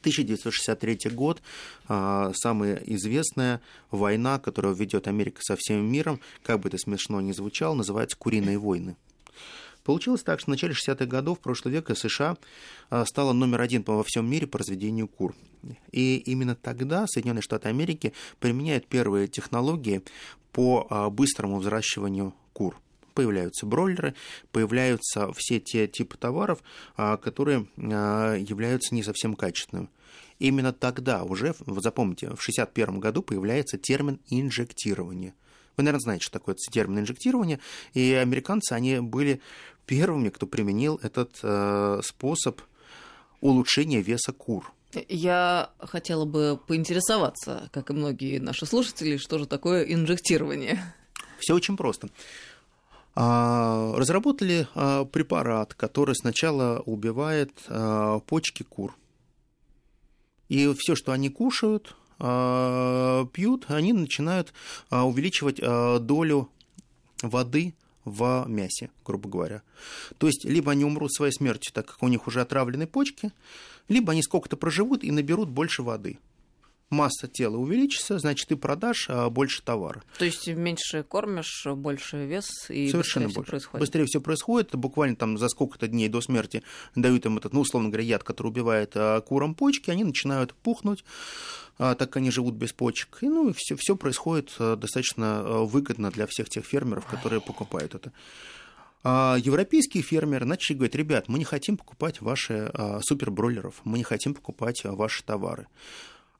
1963 0.00 1.10
год, 1.10 1.42
а, 1.88 2.32
самая 2.34 2.76
известная 2.86 3.60
война, 3.90 4.38
которую 4.38 4.74
ведет 4.74 5.08
Америка 5.08 5.40
со 5.42 5.56
всем 5.56 5.90
миром, 5.90 6.20
как 6.42 6.60
бы 6.60 6.68
это 6.68 6.78
смешно 6.78 7.20
ни 7.20 7.32
звучало, 7.32 7.74
называется 7.74 8.16
«Куриные 8.16 8.58
войны». 8.58 8.96
Получилось 9.82 10.22
так, 10.22 10.38
что 10.38 10.50
в 10.50 10.50
начале 10.50 10.74
60-х 10.74 11.06
годов 11.06 11.40
прошлого 11.40 11.74
века 11.74 11.94
США 11.94 12.36
а, 12.90 13.04
стала 13.06 13.32
номер 13.32 13.60
один 13.60 13.82
во 13.86 14.04
всем 14.04 14.30
мире 14.30 14.46
по 14.46 14.58
разведению 14.58 15.08
кур. 15.08 15.34
И 15.90 16.16
именно 16.18 16.54
тогда 16.54 17.06
Соединенные 17.06 17.42
Штаты 17.42 17.68
Америки 17.68 18.12
применяют 18.38 18.86
первые 18.86 19.26
технологии 19.26 20.02
по 20.52 20.86
а, 20.90 21.10
быстрому 21.10 21.58
взращиванию 21.58 22.34
кур– 22.52 22.78
появляются 23.18 23.66
бройлеры, 23.66 24.14
появляются 24.52 25.32
все 25.32 25.58
те 25.58 25.88
типы 25.88 26.16
товаров, 26.16 26.60
а, 26.96 27.16
которые 27.16 27.66
а, 27.76 28.36
являются 28.36 28.94
не 28.94 29.02
совсем 29.02 29.34
качественными. 29.34 29.88
Именно 30.38 30.72
тогда 30.72 31.24
уже, 31.24 31.52
запомните, 31.66 32.26
в 32.26 32.38
1961 32.38 33.00
году 33.00 33.22
появляется 33.22 33.76
термин 33.76 34.20
инжектирование. 34.28 35.34
Вы, 35.76 35.82
наверное, 35.82 36.00
знаете, 36.00 36.22
что 36.22 36.38
такое 36.38 36.54
термин 36.54 37.00
инжектирование, 37.00 37.58
и 37.92 38.12
американцы, 38.12 38.72
они 38.72 39.00
были 39.00 39.40
первыми, 39.84 40.28
кто 40.28 40.46
применил 40.46 41.00
этот 41.02 41.40
э, 41.42 42.00
способ 42.04 42.60
улучшения 43.40 44.00
веса 44.00 44.32
кур. 44.32 44.72
Я 45.08 45.70
хотела 45.80 46.24
бы 46.24 46.56
поинтересоваться, 46.68 47.68
как 47.72 47.90
и 47.90 47.94
многие 47.94 48.38
наши 48.38 48.64
слушатели, 48.64 49.16
что 49.16 49.38
же 49.38 49.46
такое 49.46 49.82
инжектирование. 49.82 50.94
Все 51.38 51.54
очень 51.54 51.76
просто. 51.76 52.08
А, 53.14 53.94
разработали 53.96 54.68
а, 54.74 55.04
препарат, 55.04 55.74
который 55.74 56.14
сначала 56.14 56.80
убивает 56.86 57.52
а, 57.68 58.20
почки 58.20 58.62
кур. 58.62 58.96
И 60.48 60.72
все, 60.78 60.94
что 60.94 61.12
они 61.12 61.28
кушают, 61.28 61.94
пьют, 62.18 63.66
они 63.68 63.92
начинают 63.92 64.52
увеличивать 64.90 65.60
долю 65.60 66.48
воды 67.22 67.74
в 68.06 68.46
мясе, 68.48 68.90
грубо 69.04 69.28
говоря. 69.28 69.62
То 70.16 70.26
есть, 70.26 70.44
либо 70.46 70.72
они 70.72 70.84
умрут 70.84 71.12
своей 71.12 71.32
смертью, 71.32 71.72
так 71.74 71.86
как 71.86 72.02
у 72.02 72.08
них 72.08 72.26
уже 72.26 72.40
отравлены 72.40 72.86
почки, 72.86 73.30
либо 73.88 74.12
они 74.12 74.22
сколько-то 74.22 74.56
проживут 74.56 75.04
и 75.04 75.12
наберут 75.12 75.50
больше 75.50 75.82
воды 75.82 76.18
масса 76.90 77.28
тела 77.28 77.56
увеличится, 77.56 78.18
значит, 78.18 78.48
ты 78.48 78.56
продашь 78.56 79.06
а, 79.08 79.30
больше 79.30 79.62
товара. 79.62 80.02
То 80.18 80.24
есть 80.24 80.48
меньше 80.48 81.02
кормишь, 81.02 81.66
больше 81.66 82.26
вес 82.26 82.48
и 82.68 82.90
Совершенно 82.90 83.26
быстрее 83.26 83.34
больше. 83.34 83.42
все 83.42 83.50
происходит. 83.50 83.80
Быстрее 83.80 84.04
все 84.06 84.20
происходит. 84.20 84.74
Буквально 84.74 85.16
там 85.16 85.38
за 85.38 85.48
сколько-то 85.48 85.88
дней 85.88 86.08
до 86.08 86.20
смерти 86.20 86.62
дают 86.94 87.26
им 87.26 87.38
этот, 87.38 87.52
ну, 87.52 87.60
условно 87.60 87.88
говоря, 87.88 88.04
яд, 88.04 88.24
который 88.24 88.48
убивает 88.48 88.92
а, 88.94 89.20
курам 89.20 89.54
почки, 89.54 89.90
они 89.90 90.04
начинают 90.04 90.54
пухнуть, 90.54 91.04
а, 91.78 91.94
так 91.94 92.10
как 92.10 92.16
они 92.18 92.30
живут 92.30 92.54
без 92.54 92.72
почек. 92.72 93.18
И, 93.20 93.28
ну, 93.28 93.52
все, 93.56 93.76
все 93.76 93.96
происходит 93.96 94.54
достаточно 94.58 95.42
выгодно 95.42 96.10
для 96.10 96.26
всех 96.26 96.48
тех 96.48 96.64
фермеров, 96.64 97.06
которые 97.06 97.40
покупают 97.40 97.94
это. 97.94 98.12
А 99.04 99.36
европейские 99.38 100.02
фермеры 100.02 100.44
начали 100.44 100.76
говорить, 100.76 100.96
ребят, 100.96 101.28
мы 101.28 101.38
не 101.38 101.44
хотим 101.44 101.76
покупать 101.76 102.20
ваши 102.20 102.70
а, 102.74 103.00
супербройлеров, 103.00 103.80
мы 103.84 103.98
не 103.98 104.04
хотим 104.04 104.34
покупать 104.34 104.84
а, 104.84 104.92
ваши 104.92 105.22
товары. 105.22 105.68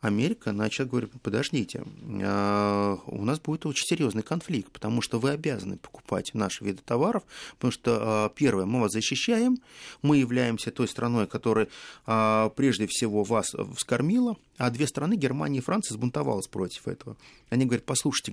Америка 0.01 0.53
начала 0.53 0.87
говорить, 0.87 1.11
подождите, 1.23 1.83
а, 2.23 2.99
у 3.07 3.25
нас 3.25 3.41
будет 3.41 3.67
очень 3.67 3.85
серьезный 3.85 4.23
конфликт, 4.23 4.71
потому 4.71 5.03
что 5.03 5.19
вы 5.19 5.31
обязаны 5.31 5.77
покупать 5.77 6.31
наши 6.35 6.63
виды 6.63 6.81
товаров, 6.85 7.25
потому 7.57 7.73
что, 7.73 7.99
а, 8.01 8.29
первое, 8.29 8.65
мы 8.65 8.81
вас 8.81 8.93
защищаем, 8.93 9.59
мы 10.03 10.19
являемся 10.19 10.71
той 10.71 10.87
страной, 10.87 11.27
которая 11.27 11.67
а, 12.07 12.51
прежде 12.51 12.87
всего 12.87 13.25
вас 13.25 13.49
вскормила, 13.77 14.37
а 14.57 14.71
две 14.71 14.87
страны, 14.87 15.17
Германия 15.17 15.59
и 15.59 15.63
Франция, 15.63 15.95
сбунтовалась 15.95 16.47
против 16.47 16.87
этого. 16.87 17.17
Они 17.51 17.65
говорят, 17.65 17.85
послушайте, 17.85 18.31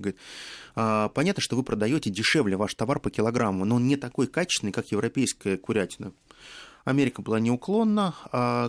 говорят, 0.74 1.14
понятно, 1.14 1.42
что 1.42 1.56
вы 1.56 1.64
продаете 1.64 2.10
дешевле 2.10 2.56
ваш 2.56 2.74
товар 2.74 3.00
по 3.00 3.10
килограмму, 3.10 3.64
но 3.64 3.76
он 3.76 3.88
не 3.88 3.96
такой 3.96 4.28
качественный, 4.28 4.72
как 4.72 4.92
европейская 4.92 5.56
курятина. 5.56 6.12
Америка 6.84 7.22
была 7.22 7.40
неуклонна, 7.40 8.14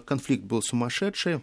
конфликт 0.05 0.43
был 0.43 0.61
сумасшедший, 0.63 1.41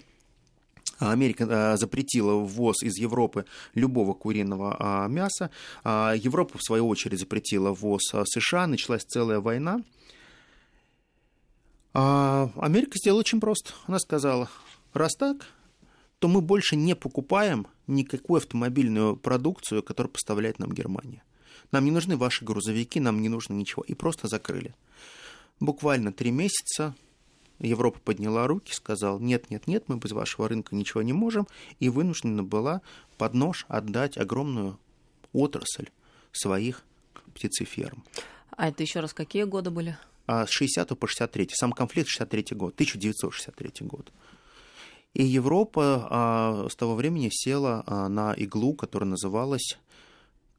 Америка 0.99 1.45
э, 1.45 1.77
запретила 1.77 2.35
ввоз 2.35 2.83
из 2.83 2.97
Европы 2.97 3.45
любого 3.75 4.15
куриного 4.15 4.77
а, 4.79 5.09
мяса. 5.09 5.51
А, 5.83 6.15
Европа, 6.15 6.59
в 6.59 6.63
свою 6.63 6.89
очередь, 6.89 7.21
запретила 7.21 7.73
ввоз 7.73 8.03
а, 8.13 8.25
США. 8.25 8.67
Началась 8.67 9.05
целая 9.05 9.41
война. 9.41 9.83
Америка 11.93 12.99
сделала 12.99 13.21
очень 13.21 13.41
просто. 13.41 13.73
Она 13.87 14.01
сказала, 14.01 14.51
раз 14.95 15.15
так, 15.15 15.47
то 16.19 16.27
мы 16.27 16.41
больше 16.41 16.75
не 16.75 16.97
покупаем 16.97 17.69
никакую 17.87 18.39
автомобильную 18.39 19.17
продукцию, 19.17 19.85
которую 19.85 20.11
поставляет 20.11 20.59
нам 20.59 20.73
Германия. 20.73 21.23
Нам 21.71 21.85
не 21.85 21.93
нужны 21.93 22.17
ваши 22.17 22.45
грузовики, 22.45 22.99
нам 22.99 23.23
не 23.23 23.29
нужно 23.29 23.55
ничего. 23.55 23.85
И 23.87 23.95
просто 23.95 24.27
закрыли. 24.27 24.75
Буквально 25.61 26.13
три 26.13 26.33
месяца 26.33 26.97
Европа 27.59 27.99
подняла 28.01 28.47
руки, 28.47 28.73
сказала, 28.73 29.19
нет, 29.19 29.51
нет, 29.51 29.67
нет, 29.67 29.85
мы 29.89 29.97
без 29.97 30.13
вашего 30.13 30.49
рынка 30.49 30.75
ничего 30.75 31.03
не 31.03 31.13
можем, 31.13 31.47
и 31.81 31.89
вынуждена 31.89 32.43
была 32.43 32.83
под 33.17 33.35
нож 33.35 33.65
отдать 33.69 34.19
огромную 34.19 34.79
отрасль 35.33 35.89
своих 36.33 36.85
птицеферм. 37.35 38.05
А 38.57 38.69
это 38.69 38.83
еще 38.83 39.01
раз 39.01 39.13
какие 39.13 39.45
годы 39.45 39.71
были? 39.71 39.97
А 40.27 40.47
с 40.47 40.51
60 40.51 40.99
по 40.99 41.07
63. 41.07 41.51
Сам 41.53 41.73
конфликт 41.73 42.09
63 42.09 42.57
год, 42.57 42.75
1963 42.75 43.87
год. 43.87 44.13
И 45.13 45.23
Европа 45.23 46.09
а, 46.11 46.69
с 46.69 46.75
того 46.75 46.95
времени 46.95 47.29
села 47.31 47.85
а, 47.87 48.09
на 48.09 48.33
иглу, 48.35 48.75
которая 48.75 49.09
называлась 49.09 49.79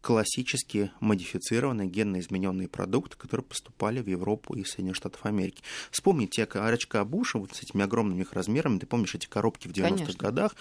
классические 0.05 0.91
модифицированные 0.99 1.87
генно 1.87 2.19
измененные 2.19 2.67
продукты, 2.67 3.17
которые 3.17 3.43
поступали 3.43 4.01
в 4.01 4.07
Европу 4.07 4.53
и 4.53 4.63
Соединенных 4.63 4.97
Штатов 4.97 5.25
Америки. 5.25 5.63
Вспомните 5.89 6.43
орочка 6.43 7.03
Буша 7.03 7.39
вот 7.39 7.55
с 7.55 7.63
этими 7.63 7.83
огромными 7.83 8.21
их 8.21 8.33
размерами, 8.33 8.77
ты 8.77 8.85
помнишь 8.85 9.15
эти 9.15 9.25
коробки 9.25 9.67
в 9.67 9.71
90-х 9.71 10.13
годах? 10.19 10.55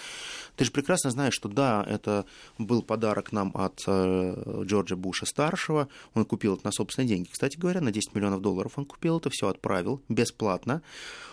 Ты 0.56 0.64
же 0.64 0.70
прекрасно 0.70 1.10
знаешь, 1.10 1.34
что 1.34 1.50
да, 1.50 1.84
это 1.86 2.24
был 2.56 2.82
подарок 2.82 3.32
нам 3.32 3.50
от 3.52 3.82
э, 3.86 4.62
Джорджа 4.64 4.96
Буша 4.96 5.26
старшего, 5.26 5.90
он 6.14 6.24
купил 6.24 6.54
это 6.54 6.64
на 6.64 6.72
собственные 6.72 7.08
деньги. 7.08 7.28
Кстати 7.30 7.58
говоря, 7.58 7.82
на 7.82 7.92
10 7.92 8.14
миллионов 8.14 8.40
долларов 8.40 8.72
он 8.76 8.86
купил 8.86 9.18
это, 9.18 9.28
все 9.28 9.48
отправил 9.48 10.00
бесплатно. 10.08 10.80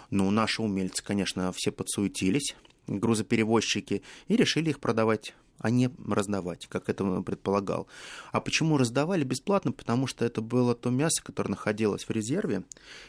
Ну, 0.09 0.29
наши 0.31 0.61
умельцы, 0.61 1.01
конечно, 1.01 1.53
все 1.55 1.71
подсуетились, 1.71 2.57
грузоперевозчики, 2.87 4.01
и 4.27 4.35
решили 4.35 4.71
их 4.71 4.81
продавать 4.81 5.33
а 5.61 5.69
не 5.69 5.89
раздавать, 6.05 6.67
как 6.67 6.89
это 6.89 7.21
предполагал. 7.21 7.87
А 8.31 8.41
почему 8.41 8.77
раздавали 8.77 9.23
бесплатно? 9.23 9.71
Потому 9.71 10.07
что 10.07 10.25
это 10.25 10.41
было 10.41 10.75
то 10.75 10.89
мясо, 10.89 11.23
которое 11.23 11.49
находилось 11.49 12.03
в 12.03 12.09
резерве. 12.09 12.63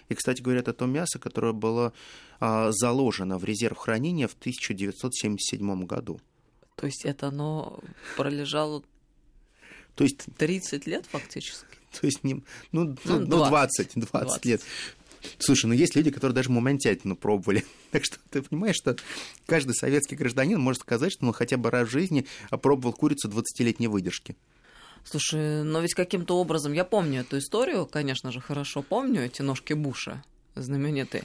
И, 0.09 0.15
кстати 0.15 0.43
говоря, 0.43 0.61
это 0.61 0.73
то 0.73 0.87
мясо, 0.87 1.19
которое 1.19 1.53
было 1.53 1.93
а, 2.41 2.71
заложено 2.73 3.39
в 3.39 3.45
резерв 3.45 3.79
хранения 3.79 4.29
в 4.29 4.35
1977 4.35 5.87
году. 5.87 6.21
То 6.77 6.87
есть 6.87 7.05
это 7.05 7.29
оно 7.29 7.81
пролежало 8.17 8.83
то 9.95 10.05
есть, 10.05 10.25
30 10.39 10.87
лет 10.87 11.07
фактически? 11.07 11.67
То 12.01 12.07
есть, 12.07 12.25
не, 12.25 12.43
ну, 12.73 12.97
ну, 13.05 13.27
20, 13.27 13.91
20, 13.95 14.11
20 14.11 14.45
лет. 14.47 14.63
Слушай, 15.39 15.67
ну 15.67 15.73
есть 15.73 15.95
люди, 15.95 16.11
которые 16.11 16.35
даже 16.35 16.51
мумонтятину 16.51 17.17
пробовали. 17.17 17.65
Так 17.91 18.07
что 18.07 18.17
ты 18.31 18.41
понимаешь, 18.41 18.77
что 18.77 18.97
каждый 19.45 19.75
советский 19.75 20.17
гражданин 20.17 20.59
может 20.59 20.81
сказать, 20.81 21.13
что 21.13 21.27
он 21.27 21.35
хотя 21.35 21.59
бы 21.59 21.71
раз 21.71 21.89
в 21.89 21.91
жизни 21.91 22.27
опробовал 22.49 22.95
курицу 22.95 23.29
20-летней 23.29 23.87
выдержки. 23.87 24.35
Слушай, 25.05 25.63
но 25.63 25.81
ведь 25.81 25.93
каким-то 25.93 26.39
образом 26.39 26.73
я 26.73 26.85
помню 26.85 27.21
эту 27.21 27.37
историю, 27.39 27.87
конечно 27.87 28.33
же, 28.33 28.41
хорошо 28.41 28.83
помню 28.83 29.27
эти 29.27 29.43
ножки 29.43 29.75
Буша 29.75 30.23
знаменитые. 30.55 31.25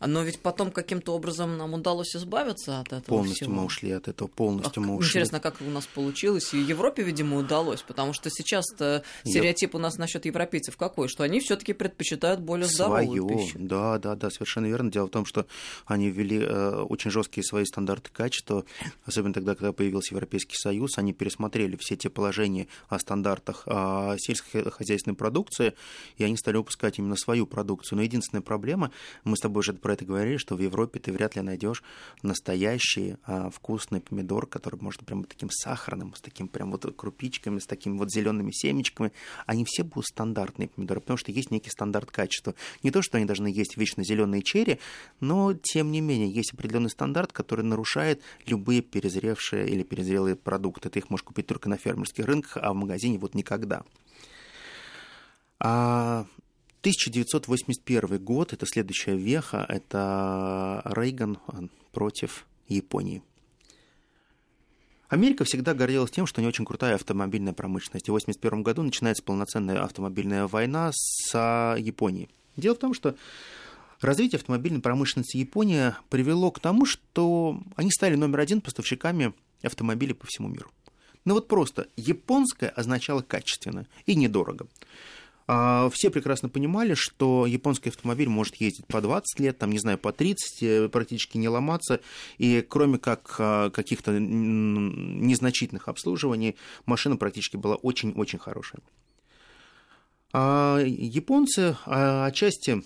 Но 0.00 0.22
ведь 0.22 0.38
потом 0.40 0.70
каким-то 0.70 1.14
образом 1.14 1.56
нам 1.56 1.74
удалось 1.74 2.14
избавиться 2.14 2.80
от 2.80 2.88
этого 2.92 3.16
Полностью 3.16 3.46
всего. 3.48 3.60
мы 3.60 3.64
ушли 3.66 3.90
от 3.90 4.06
этого, 4.06 4.28
полностью 4.28 4.82
А 4.82 4.86
мы 4.86 4.94
ушли. 4.96 5.08
Интересно, 5.08 5.40
как 5.40 5.60
у 5.60 5.64
нас 5.70 5.86
получилось. 5.86 6.54
И 6.54 6.58
Европе, 6.58 7.02
видимо, 7.02 7.38
удалось, 7.38 7.82
потому 7.82 8.12
что 8.12 8.30
сейчас-то 8.30 9.02
Я- 9.24 9.30
стереотип 9.30 9.74
у 9.74 9.78
нас 9.78 9.98
насчет 9.98 10.24
европейцев 10.24 10.76
какой, 10.76 11.08
что 11.08 11.24
они 11.24 11.40
все-таки 11.40 11.72
предпочитают 11.72 12.40
более 12.40 12.66
здоровую 12.68 13.26
Своё. 13.26 13.28
пищу. 13.44 13.56
Да, 13.58 13.98
да, 13.98 14.14
да, 14.14 14.30
совершенно 14.30 14.66
верно. 14.66 14.90
Дело 14.92 15.06
в 15.06 15.10
том, 15.10 15.24
что 15.26 15.46
они 15.86 16.10
ввели 16.10 16.38
э, 16.40 16.82
очень 16.82 17.10
жесткие 17.10 17.42
свои 17.44 17.64
стандарты 17.64 18.10
качества, 18.12 18.64
особенно 19.04 19.34
тогда, 19.34 19.54
когда 19.56 19.72
появился 19.72 20.14
Европейский 20.14 20.56
Союз, 20.56 20.96
они 20.98 21.12
пересмотрели 21.12 21.76
все 21.76 21.96
те 21.96 22.08
положения 22.08 22.68
о 22.88 22.98
стандартах 23.00 23.64
а, 23.66 24.14
сельскохозяйственной 24.18 25.16
продукции, 25.16 25.74
и 26.16 26.24
они 26.24 26.36
стали 26.36 26.56
выпускать 26.56 26.98
именно 26.98 27.16
свою 27.16 27.46
продукцию. 27.46 27.96
Но 27.96 28.02
единственная 28.02 28.42
проблема, 28.42 28.90
мы 29.24 29.36
с 29.36 29.40
тобой 29.40 29.60
уже 29.60 29.72
про 29.88 29.94
это 29.94 30.04
говорили, 30.04 30.36
что 30.36 30.54
в 30.54 30.60
Европе 30.60 31.00
ты 31.00 31.10
вряд 31.12 31.34
ли 31.34 31.40
найдешь 31.40 31.82
настоящий 32.22 33.16
а, 33.24 33.48
вкусный 33.48 34.02
помидор, 34.02 34.46
который 34.46 34.78
может 34.78 35.00
прям 35.06 35.20
вот 35.20 35.30
таким 35.30 35.48
сахарным, 35.50 36.14
с 36.14 36.20
таким 36.20 36.46
прям 36.46 36.70
вот 36.72 36.94
крупичками, 36.94 37.58
с 37.58 37.64
такими 37.64 37.96
вот 37.96 38.12
зелеными 38.12 38.50
семечками. 38.52 39.12
Они 39.46 39.64
все 39.64 39.84
будут 39.84 40.04
стандартные 40.04 40.68
помидоры, 40.68 41.00
потому 41.00 41.16
что 41.16 41.32
есть 41.32 41.50
некий 41.50 41.70
стандарт 41.70 42.10
качества. 42.10 42.54
Не 42.82 42.90
то, 42.90 43.00
что 43.00 43.16
они 43.16 43.24
должны 43.24 43.46
есть 43.46 43.78
вечно 43.78 44.04
зеленые 44.04 44.42
черри, 44.42 44.78
но 45.20 45.54
тем 45.54 45.90
не 45.90 46.02
менее 46.02 46.30
есть 46.30 46.52
определенный 46.52 46.90
стандарт, 46.90 47.32
который 47.32 47.64
нарушает 47.64 48.20
любые 48.44 48.82
перезревшие 48.82 49.70
или 49.70 49.84
перезрелые 49.84 50.36
продукты. 50.36 50.90
Ты 50.90 50.98
их 50.98 51.08
можешь 51.08 51.24
купить 51.24 51.46
только 51.46 51.70
на 51.70 51.78
фермерских 51.78 52.26
рынках, 52.26 52.58
а 52.58 52.74
в 52.74 52.76
магазине 52.76 53.16
вот 53.16 53.34
никогда. 53.34 53.84
А 55.60 56.26
1981 56.90 58.18
год, 58.22 58.52
это 58.52 58.66
следующая 58.66 59.16
веха, 59.16 59.64
это 59.68 60.82
Рейган 60.84 61.38
против 61.92 62.46
Японии. 62.68 63.22
Америка 65.08 65.44
всегда 65.44 65.74
гордилась 65.74 66.10
тем, 66.10 66.26
что 66.26 66.40
у 66.40 66.42
нее 66.42 66.50
очень 66.50 66.66
крутая 66.66 66.94
автомобильная 66.94 67.54
промышленность. 67.54 68.08
И 68.08 68.10
в 68.10 68.14
1981 68.14 68.62
году 68.62 68.82
начинается 68.82 69.22
полноценная 69.22 69.82
автомобильная 69.82 70.46
война 70.46 70.90
с 70.92 71.30
а, 71.34 71.76
Японией. 71.76 72.28
Дело 72.56 72.74
в 72.74 72.78
том, 72.78 72.92
что 72.92 73.16
развитие 74.00 74.38
автомобильной 74.38 74.80
промышленности 74.80 75.38
Японии 75.38 75.94
привело 76.10 76.50
к 76.50 76.60
тому, 76.60 76.84
что 76.84 77.60
они 77.76 77.90
стали 77.90 78.16
номер 78.16 78.40
один 78.40 78.60
поставщиками 78.60 79.32
автомобилей 79.62 80.12
по 80.12 80.26
всему 80.26 80.48
миру. 80.48 80.70
Ну 81.24 81.34
вот 81.34 81.48
просто 81.48 81.88
японское 81.96 82.68
означало 82.68 83.22
качественно 83.22 83.86
и 84.06 84.14
недорого. 84.14 84.66
А, 85.50 85.88
Все 85.88 86.10
прекрасно 86.10 86.50
понимали, 86.50 86.92
что 86.92 87.46
японский 87.46 87.88
автомобиль 87.88 88.28
может 88.28 88.56
ездить 88.56 88.86
по 88.86 89.00
20 89.00 89.40
лет, 89.40 89.56
там, 89.56 89.72
не 89.72 89.78
знаю, 89.78 89.96
по 89.96 90.12
30, 90.12 90.62
э, 90.62 90.88
практически 90.90 91.38
не 91.38 91.48
ломаться, 91.48 92.00
и 92.36 92.60
кроме 92.60 92.98
как 92.98 93.36
а, 93.38 93.70
каких-то 93.70 94.12
незначительных 94.18 95.88
обслуживаний, 95.88 96.56
машина 96.84 97.16
практически 97.16 97.56
была 97.56 97.76
очень-очень 97.76 98.38
хорошая. 98.38 98.82
А 100.34 100.80
японцы 100.84 101.78
а, 101.86 102.26
отчасти 102.26 102.82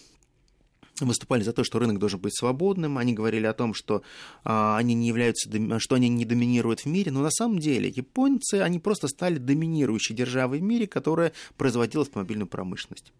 выступали 1.09 1.43
за 1.43 1.53
то, 1.53 1.65
что 1.65 1.79
рынок 1.79 1.99
должен 1.99 2.21
быть 2.21 2.37
свободным. 2.37 2.99
Они 2.99 3.13
говорили 3.13 3.47
о 3.47 3.53
том, 3.53 3.75
что 3.75 4.03
а, 4.45 4.77
они 4.77 4.95
не 4.95 5.09
являются, 5.09 5.49
что 5.79 5.95
они 5.95 6.09
не 6.09 6.25
доминируют 6.25 6.81
в 6.81 6.87
мире. 6.87 7.13
Но 7.13 7.23
на 7.23 7.31
самом 7.31 7.59
деле 7.59 7.89
японцы, 7.89 8.57
они 8.57 8.79
просто 8.79 9.09
стали 9.09 9.39
доминирующей 9.39 10.15
державой 10.15 10.61
в 10.61 10.63
мире, 10.63 10.87
которая 10.87 11.33
производила 11.57 12.03
автомобильную 12.03 12.47
промышленность. 12.47 13.13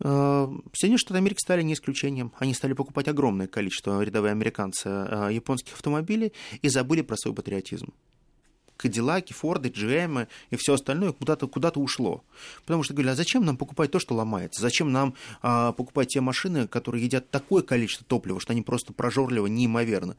А, 0.00 0.52
Соединенные 0.72 0.98
Штаты 0.98 1.18
Америки 1.18 1.38
стали 1.40 1.62
не 1.62 1.74
исключением. 1.74 2.32
Они 2.38 2.54
стали 2.54 2.72
покупать 2.72 3.08
огромное 3.08 3.46
количество 3.46 4.02
рядовые 4.02 4.32
американцы 4.32 4.86
а, 4.86 5.28
японских 5.28 5.74
автомобилей 5.74 6.32
и 6.60 6.68
забыли 6.68 7.02
про 7.02 7.16
свой 7.16 7.34
патриотизм. 7.34 7.92
Кадиллаки, 8.82 9.32
Форды, 9.32 9.68
GM 9.68 10.26
и 10.50 10.56
все 10.56 10.74
остальное 10.74 11.12
куда-то 11.12 11.46
куда 11.46 11.70
ушло. 11.74 12.24
Потому 12.62 12.82
что 12.82 12.94
говорили, 12.94 13.12
а 13.12 13.16
зачем 13.16 13.44
нам 13.44 13.56
покупать 13.56 13.90
то, 13.90 13.98
что 13.98 14.14
ломается? 14.14 14.60
Зачем 14.60 14.90
нам 14.92 15.14
а, 15.40 15.72
покупать 15.72 16.08
те 16.08 16.20
машины, 16.20 16.66
которые 16.66 17.04
едят 17.04 17.30
такое 17.30 17.62
количество 17.62 18.04
топлива, 18.06 18.40
что 18.40 18.52
они 18.52 18.62
просто 18.62 18.92
прожорливо 18.92 19.46
неимоверно? 19.46 20.16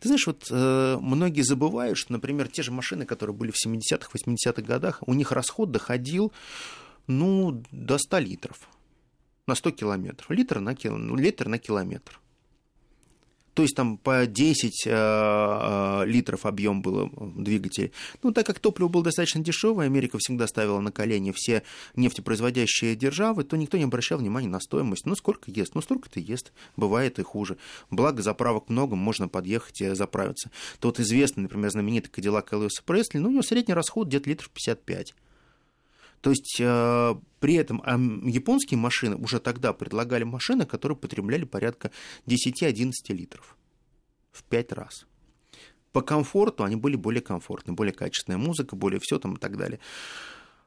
Ты 0.00 0.08
знаешь, 0.08 0.26
вот 0.26 0.46
э, 0.50 0.98
многие 1.00 1.42
забывают, 1.42 1.96
что, 1.96 2.12
например, 2.12 2.48
те 2.48 2.62
же 2.62 2.70
машины, 2.70 3.06
которые 3.06 3.34
были 3.34 3.50
в 3.50 3.66
70-х, 3.66 4.10
80-х 4.12 4.62
годах, 4.62 5.02
у 5.06 5.14
них 5.14 5.32
расход 5.32 5.70
доходил 5.70 6.32
ну, 7.06 7.62
до 7.70 7.98
100 7.98 8.18
литров 8.18 8.68
на 9.46 9.54
100 9.54 9.70
километров. 9.72 10.30
Литр 10.30 10.60
на, 10.60 10.74
кил... 10.74 10.96
ну, 10.96 11.16
литр 11.16 11.48
на 11.48 11.58
километр. 11.58 12.20
То 13.54 13.62
есть 13.62 13.74
там 13.74 13.98
по 13.98 14.26
10 14.26 14.86
э, 14.86 14.90
э, 14.90 16.02
литров 16.06 16.44
объем 16.44 16.82
было 16.82 17.08
двигателя. 17.36 17.90
Ну, 18.22 18.32
так 18.32 18.46
как 18.46 18.58
топливо 18.58 18.88
было 18.88 19.04
достаточно 19.04 19.40
дешевое, 19.42 19.86
Америка 19.86 20.18
всегда 20.18 20.46
ставила 20.46 20.80
на 20.80 20.90
колени 20.90 21.32
все 21.34 21.62
нефтепроизводящие 21.94 22.96
державы, 22.96 23.44
то 23.44 23.56
никто 23.56 23.78
не 23.78 23.84
обращал 23.84 24.18
внимания 24.18 24.48
на 24.48 24.60
стоимость. 24.60 25.06
Ну, 25.06 25.14
сколько 25.14 25.50
ест? 25.50 25.74
Ну, 25.74 25.80
столько-то 25.80 26.18
ест. 26.18 26.52
Бывает 26.76 27.18
и 27.18 27.22
хуже. 27.22 27.56
Благо, 27.90 28.22
заправок 28.22 28.68
много, 28.68 28.96
можно 28.96 29.28
подъехать 29.28 29.80
и 29.80 29.94
заправиться. 29.94 30.50
Тот 30.80 30.98
известный, 30.98 31.44
например, 31.44 31.70
знаменитый 31.70 32.10
Кадиллак 32.10 32.52
Элвиса 32.52 32.82
Пресли, 32.84 33.18
ну, 33.18 33.28
у 33.28 33.32
него 33.32 33.42
средний 33.42 33.74
расход 33.74 34.08
где-то 34.08 34.28
литров 34.28 34.50
55. 34.50 35.14
То 36.24 36.30
есть 36.30 36.56
э, 36.58 37.14
при 37.38 37.54
этом 37.54 37.82
японские 38.26 38.78
машины 38.78 39.14
уже 39.16 39.40
тогда 39.40 39.74
предлагали 39.74 40.24
машины, 40.24 40.64
которые 40.64 40.96
потребляли 40.96 41.44
порядка 41.44 41.90
10-11 42.26 42.92
литров 43.10 43.58
в 44.32 44.42
5 44.44 44.72
раз. 44.72 45.04
По 45.92 46.00
комфорту 46.00 46.64
они 46.64 46.76
были 46.76 46.96
более 46.96 47.20
комфортны, 47.20 47.74
более 47.74 47.92
качественная 47.92 48.38
музыка, 48.38 48.74
более 48.74 49.00
все 49.02 49.18
там 49.18 49.34
и 49.34 49.38
так 49.38 49.58
далее. 49.58 49.80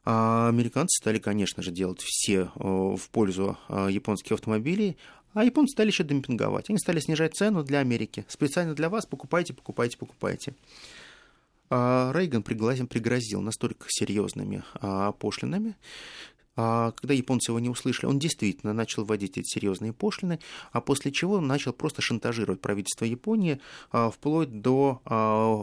А 0.05 0.49
американцы 0.49 1.01
стали, 1.01 1.17
конечно 1.17 1.63
же, 1.63 1.71
делать 1.71 2.01
все 2.03 2.51
э, 2.53 2.59
в 2.59 3.09
пользу 3.09 3.57
э, 3.67 3.87
японских 3.89 4.33
автомобилей, 4.33 4.95
а 5.33 5.43
японцы 5.43 5.71
стали 5.71 5.87
еще 5.87 6.03
демпинговать. 6.03 6.69
Они 6.69 6.77
стали 6.77 6.99
снижать 6.99 7.35
цену 7.35 7.63
для 7.63 7.79
Америки. 7.79 8.25
Специально 8.27 8.75
для 8.75 8.89
вас 8.89 9.07
покупайте, 9.07 9.55
покупайте, 9.55 9.97
покупайте. 9.97 10.53
А 11.69 12.11
Рейган 12.13 12.43
пригрозил, 12.43 12.87
пригрозил 12.87 13.41
настолько 13.41 13.87
серьезными 13.89 14.63
а, 14.75 15.11
пошлинами, 15.11 15.75
а, 16.55 16.91
когда 16.91 17.13
японцы 17.13 17.51
его 17.51 17.59
не 17.59 17.69
услышали, 17.69 18.07
он 18.07 18.19
действительно 18.19 18.73
начал 18.73 19.03
вводить 19.03 19.37
эти 19.37 19.47
серьезные 19.47 19.93
пошлины, 19.93 20.39
а 20.71 20.81
после 20.81 21.11
чего 21.11 21.39
начал 21.39 21.73
просто 21.73 22.01
шантажировать 22.01 22.61
правительство 22.61 23.05
Японии 23.05 23.59
вплоть 23.91 24.61
до 24.61 25.01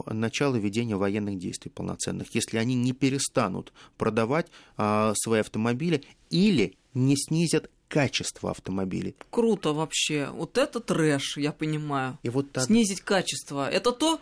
начала 0.07 0.55
ведения 0.55 0.95
военных 0.95 1.37
действий 1.37 1.69
полноценных, 1.69 2.33
если 2.33 2.57
они 2.57 2.75
не 2.75 2.93
перестанут 2.93 3.73
продавать 3.97 4.47
свои 4.77 5.41
автомобили 5.41 6.03
или 6.29 6.77
не 6.93 7.17
снизят 7.17 7.69
качество 7.87 8.51
автомобилей. 8.51 9.15
Круто 9.29 9.73
вообще. 9.73 10.29
Вот 10.31 10.57
это 10.57 10.79
трэш, 10.79 11.37
я 11.37 11.51
понимаю. 11.51 12.17
И 12.23 12.29
вот 12.29 12.51
так... 12.51 12.63
Снизить 12.65 13.01
качество. 13.01 13.69
Это 13.69 13.91
то, 13.91 14.19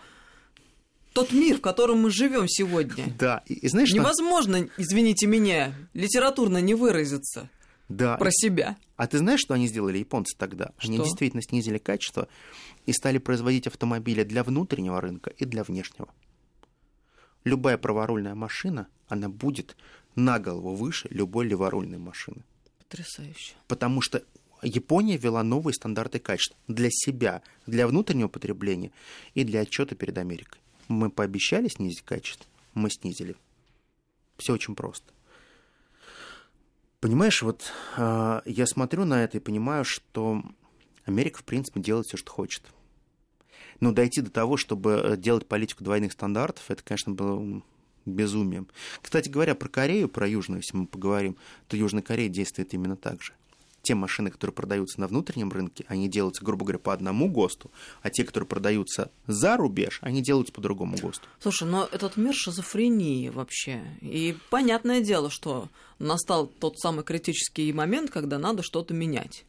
тот 1.13 1.31
мир, 1.31 1.57
в 1.57 1.61
котором 1.61 2.01
мы 2.01 2.11
живем 2.11 2.47
сегодня. 2.47 3.05
Да, 3.17 3.43
и, 3.47 3.53
и 3.53 3.67
знаешь, 3.67 3.89
что... 3.89 3.97
Невозможно, 3.97 4.67
извините 4.77 5.27
меня, 5.27 5.73
литературно 5.93 6.57
не 6.59 6.73
выразиться 6.73 7.49
да. 7.87 8.17
про 8.17 8.29
себя. 8.31 8.77
А 8.95 9.07
ты 9.07 9.19
знаешь, 9.19 9.39
что 9.39 9.53
они 9.53 9.67
сделали 9.67 9.99
японцы 9.99 10.35
тогда? 10.37 10.71
Что? 10.77 10.89
Они 10.89 10.97
действительно 10.97 11.41
снизили 11.41 11.77
качество 11.77 12.27
и 12.85 12.93
стали 12.93 13.17
производить 13.17 13.67
автомобили 13.67 14.23
для 14.23 14.43
внутреннего 14.43 14.99
рынка 14.99 15.31
и 15.37 15.45
для 15.45 15.63
внешнего. 15.63 16.09
Любая 17.43 17.77
праворульная 17.77 18.35
машина, 18.35 18.87
она 19.07 19.29
будет 19.29 19.75
на 20.15 20.39
голову 20.39 20.75
выше 20.75 21.07
любой 21.09 21.45
леворульной 21.47 21.97
машины. 21.97 22.43
Потрясающе. 22.79 23.55
Потому 23.67 24.01
что 24.01 24.23
Япония 24.61 25.17
ввела 25.17 25.43
новые 25.43 25.73
стандарты 25.73 26.19
качества 26.19 26.57
для 26.67 26.89
себя, 26.89 27.41
для 27.65 27.87
внутреннего 27.87 28.29
потребления 28.29 28.91
и 29.33 29.43
для 29.43 29.61
отчета 29.61 29.95
перед 29.95 30.17
Америкой. 30.17 30.61
Мы 30.87 31.09
пообещали 31.09 31.67
снизить 31.67 32.01
качество, 32.01 32.45
мы 32.73 32.89
снизили. 32.89 33.35
Все 34.37 34.53
очень 34.53 34.75
просто. 34.75 35.13
Понимаешь, 36.99 37.41
вот 37.41 37.71
э, 37.97 38.41
я 38.45 38.65
смотрю 38.65 39.05
на 39.05 39.23
это 39.23 39.37
и 39.37 39.41
понимаю, 39.41 39.83
что 39.83 40.41
Америка, 41.05 41.39
в 41.39 41.43
принципе, 41.43 41.81
делает 41.81 42.07
все, 42.07 42.17
что 42.17 42.31
хочет. 42.31 42.63
Но 43.79 43.91
дойти 43.91 44.21
до 44.21 44.31
того, 44.31 44.55
чтобы 44.55 45.15
делать 45.17 45.47
политику 45.47 45.83
двойных 45.83 46.13
стандартов, 46.13 46.63
это, 46.69 46.83
конечно, 46.83 47.11
было 47.13 47.61
безумием. 48.05 48.67
Кстати 49.01 49.29
говоря, 49.29 49.55
про 49.55 49.67
Корею, 49.69 50.09
про 50.09 50.27
Южную, 50.27 50.61
если 50.61 50.77
мы 50.77 50.87
поговорим, 50.87 51.35
то 51.67 51.77
Южная 51.77 52.03
Корея 52.03 52.29
действует 52.29 52.73
именно 52.73 52.95
так 52.95 53.21
же. 53.21 53.33
Те 53.83 53.95
машины, 53.95 54.31
которые 54.31 54.55
продаются 54.55 54.99
на 54.99 55.07
внутреннем 55.07 55.51
рынке, 55.51 55.85
они 55.89 56.07
делаются, 56.07 56.43
грубо 56.43 56.63
говоря, 56.65 56.79
по 56.79 56.93
одному 56.93 57.29
ГОСТу, 57.29 57.69
а 58.01 58.09
те, 58.09 58.23
которые 58.23 58.47
продаются 58.47 59.11
за 59.27 59.57
рубеж, 59.57 59.99
они 60.01 60.23
делаются 60.23 60.53
по 60.53 60.61
другому 60.61 60.97
ГОСТу. 60.97 61.27
Слушай, 61.39 61.67
но 61.67 61.87
этот 61.91 62.15
мир 62.15 62.33
шизофрении 62.33 63.27
вообще. 63.29 63.83
И 64.01 64.37
понятное 64.49 65.01
дело, 65.01 65.29
что 65.29 65.67
настал 65.99 66.47
тот 66.47 66.79
самый 66.79 67.03
критический 67.03 67.71
момент, 67.73 68.09
когда 68.09 68.39
надо 68.39 68.63
что-то 68.63 68.93
менять. 68.93 69.45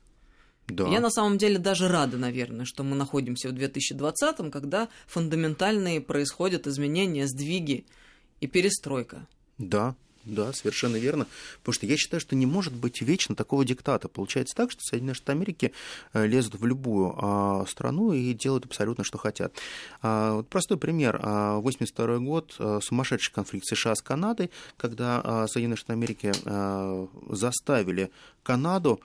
Да. 0.67 0.89
Я 0.89 1.01
на 1.01 1.11
самом 1.11 1.39
деле 1.39 1.59
даже 1.59 1.89
рада, 1.89 2.17
наверное, 2.17 2.65
что 2.65 2.83
мы 2.83 2.97
находимся 2.97 3.51
в 3.51 3.53
2020-м, 3.53 4.51
когда 4.51 4.89
фундаментальные 5.07 6.01
происходят 6.01 6.67
изменения, 6.67 7.29
сдвиги 7.29 7.87
и 8.41 8.47
перестройка. 8.49 9.29
Да, 9.59 9.95
да, 10.25 10.53
совершенно 10.53 10.97
верно. 10.97 11.27
Потому 11.59 11.75
что 11.75 11.87
я 11.87 11.97
считаю, 11.97 12.21
что 12.21 12.35
не 12.35 12.47
может 12.47 12.73
быть 12.73 13.03
вечно 13.03 13.35
такого 13.35 13.65
диктата. 13.65 14.09
Получается 14.09 14.55
так, 14.57 14.71
что 14.71 14.81
Соединенные 14.83 15.15
Штаты 15.15 15.33
Америки 15.33 15.73
э, 16.13 16.27
лезут 16.27 16.55
в 16.55 16.67
любую 16.67 17.15
а, 17.17 17.67
страну 17.67 18.13
и 18.13 18.33
делают 18.33 18.65
абсолютно, 18.65 19.05
что 19.05 19.19
хотят. 19.19 19.55
А, 20.03 20.37
вот 20.37 20.49
простой 20.49 20.79
пример. 20.79 21.21
82 21.23 22.15
а, 22.15 22.19
год, 22.19 22.55
а, 22.59 22.81
сумасшедший 22.81 23.33
конфликт 23.33 23.67
США 23.67 23.95
с 23.95 24.03
Канадой, 24.03 24.51
когда 24.77 25.47
Соединенные 25.49 25.77
Штаты 25.77 25.93
Америки 25.93 26.33
а, 26.45 27.07
заставили 27.29 28.11
Канаду 28.43 29.01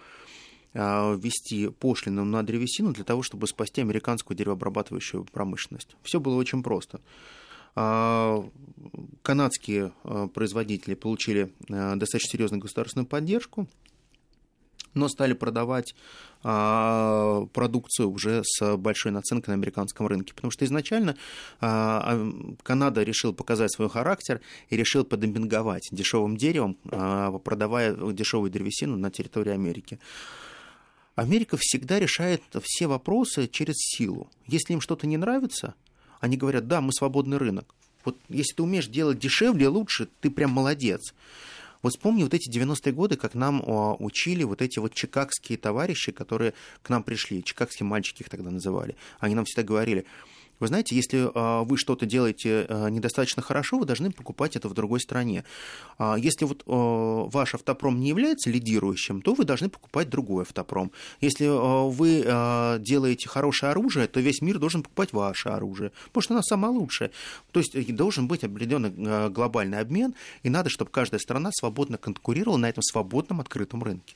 ввести 0.71 1.69
пошлину 1.69 2.25
на 2.25 2.43
древесину 2.43 2.93
для 2.93 3.03
того, 3.03 3.23
чтобы 3.23 3.47
спасти 3.47 3.81
американскую 3.81 4.37
деревообрабатывающую 4.37 5.23
промышленность. 5.25 5.95
Все 6.03 6.19
было 6.19 6.35
очень 6.35 6.61
просто. 6.61 7.01
А, 7.75 8.45
канадские 9.21 9.93
а, 10.03 10.27
производители 10.27 10.95
получили 10.95 11.53
а, 11.69 11.95
достаточно 11.95 12.31
серьезную 12.31 12.61
государственную 12.61 13.07
поддержку, 13.07 13.67
но 14.93 15.07
стали 15.07 15.33
продавать 15.33 15.93
продукцию 16.41 18.09
уже 18.09 18.43
с 18.45 18.77
большой 18.77 19.11
наценкой 19.11 19.51
на 19.51 19.55
американском 19.55 20.07
рынке. 20.07 20.33
Потому 20.33 20.51
что 20.51 20.63
изначально 20.63 21.15
Канада 21.59 23.03
решила 23.03 23.33
показать 23.33 23.73
свой 23.73 23.89
характер 23.89 24.39
и 24.69 24.77
решила 24.77 25.03
подемпинговать 25.03 25.89
дешевым 25.91 26.37
деревом, 26.37 26.75
продавая 27.43 27.93
дешевую 28.13 28.49
древесину 28.49 28.95
на 28.95 29.11
территории 29.11 29.51
Америки. 29.51 29.99
Америка 31.15 31.57
всегда 31.59 31.99
решает 31.99 32.41
все 32.63 32.87
вопросы 32.87 33.49
через 33.49 33.75
силу. 33.75 34.29
Если 34.47 34.73
им 34.73 34.79
что-то 34.79 35.07
не 35.07 35.17
нравится, 35.17 35.75
они 36.19 36.37
говорят, 36.37 36.67
да, 36.67 36.81
мы 36.81 36.91
свободный 36.93 37.37
рынок. 37.37 37.73
Вот 38.05 38.17
если 38.29 38.55
ты 38.55 38.63
умеешь 38.63 38.87
делать 38.87 39.19
дешевле, 39.19 39.67
лучше, 39.67 40.07
ты 40.21 40.29
прям 40.29 40.51
молодец. 40.51 41.13
Вот 41.81 41.93
вспомни 41.93 42.23
вот 42.23 42.33
эти 42.33 42.49
90-е 42.49 42.91
годы, 42.91 43.15
как 43.15 43.35
нам 43.35 43.63
учили 43.99 44.43
вот 44.43 44.61
эти 44.61 44.79
вот 44.79 44.93
чикагские 44.93 45.57
товарищи, 45.57 46.11
которые 46.11 46.53
к 46.81 46.89
нам 46.89 47.03
пришли, 47.03 47.43
чикагские 47.43 47.87
мальчики 47.87 48.21
их 48.21 48.29
тогда 48.29 48.51
называли. 48.51 48.95
Они 49.19 49.33
нам 49.33 49.45
всегда 49.45 49.63
говорили, 49.63 50.05
вы 50.59 50.67
знаете, 50.67 50.95
если 50.95 51.29
а, 51.33 51.63
вы 51.63 51.77
что-то 51.77 52.05
делаете 52.05 52.65
а, 52.67 52.89
недостаточно 52.89 53.41
хорошо, 53.41 53.79
вы 53.79 53.85
должны 53.85 54.11
покупать 54.11 54.55
это 54.55 54.67
в 54.67 54.73
другой 54.73 54.99
стране. 54.99 55.43
А, 55.97 56.15
если 56.17 56.45
вот 56.45 56.63
ваш 56.65 57.55
автопром 57.55 57.99
не 57.99 58.09
является 58.09 58.49
лидирующим, 58.49 59.21
то 59.21 59.33
вы 59.33 59.45
должны 59.45 59.69
покупать 59.69 60.09
другой 60.09 60.43
автопром. 60.43 60.91
Если 61.21 61.45
вы 61.47 62.21
делаете 62.81 63.29
хорошее 63.29 63.71
оружие, 63.71 64.07
то 64.07 64.19
весь 64.19 64.41
мир 64.41 64.59
должен 64.59 64.83
покупать 64.83 65.13
ваше 65.13 65.49
оружие, 65.49 65.91
потому 66.07 66.21
что 66.21 66.33
оно 66.33 66.43
самое 66.43 66.73
лучшее. 66.73 67.11
То 67.51 67.59
есть 67.59 67.95
должен 67.95 68.27
быть 68.27 68.43
определенный 68.43 69.29
глобальный 69.29 69.79
обмен, 69.79 70.13
и 70.43 70.49
надо, 70.49 70.69
чтобы 70.69 70.91
каждая 70.91 71.19
страна 71.19 71.51
свободно 71.51 71.97
конкурировала 71.97 72.57
на 72.57 72.69
этом 72.69 72.83
свободном 72.83 73.41
открытом 73.41 73.83
рынке. 73.83 74.15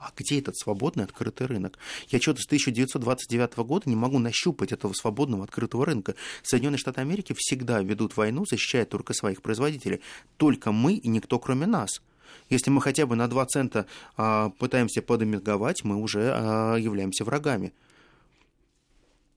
А 0.00 0.12
где 0.16 0.38
этот 0.38 0.56
свободный 0.56 1.04
открытый 1.04 1.46
рынок? 1.46 1.78
Я 2.08 2.20
что-то 2.20 2.40
с 2.40 2.46
1929 2.46 3.58
года 3.58 3.88
не 3.88 3.96
могу 3.96 4.18
нащупать 4.18 4.72
этого 4.72 4.94
свободного 4.94 5.44
открытого 5.44 5.84
рынка. 5.84 6.14
Соединенные 6.42 6.78
Штаты 6.78 7.02
Америки 7.02 7.34
всегда 7.36 7.82
ведут 7.82 8.16
войну, 8.16 8.46
защищая 8.48 8.86
только 8.86 9.12
своих 9.12 9.42
производителей. 9.42 10.00
Только 10.38 10.72
мы 10.72 10.94
и 10.94 11.08
никто 11.08 11.38
кроме 11.38 11.66
нас. 11.66 12.00
Если 12.48 12.70
мы 12.70 12.80
хотя 12.80 13.04
бы 13.04 13.14
на 13.14 13.28
2 13.28 13.46
цента 13.46 13.86
а, 14.16 14.48
пытаемся 14.58 15.02
подомиговать, 15.02 15.84
мы 15.84 15.96
уже 15.96 16.32
а, 16.32 16.76
являемся 16.76 17.24
врагами. 17.24 17.74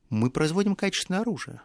Мы 0.09 0.29
производим 0.29 0.75
качественное 0.75 1.21
оружие. 1.21 1.59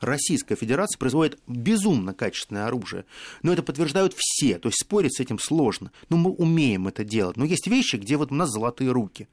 Российская 0.00 0.54
Федерация 0.54 0.98
производит 0.98 1.40
безумно 1.46 2.14
качественное 2.14 2.66
оружие. 2.66 3.04
Но 3.42 3.52
это 3.52 3.62
подтверждают 3.62 4.14
все, 4.16 4.58
то 4.58 4.68
есть 4.68 4.80
спорить 4.80 5.16
с 5.16 5.20
этим 5.20 5.38
сложно. 5.38 5.90
Но 6.08 6.16
мы 6.16 6.30
умеем 6.30 6.88
это 6.88 7.04
делать. 7.04 7.36
Но 7.36 7.44
есть 7.44 7.66
вещи, 7.66 7.96
где 7.96 8.16
вот 8.16 8.30
у 8.30 8.34
нас 8.34 8.50
золотые 8.50 8.92
руки. 8.92 9.28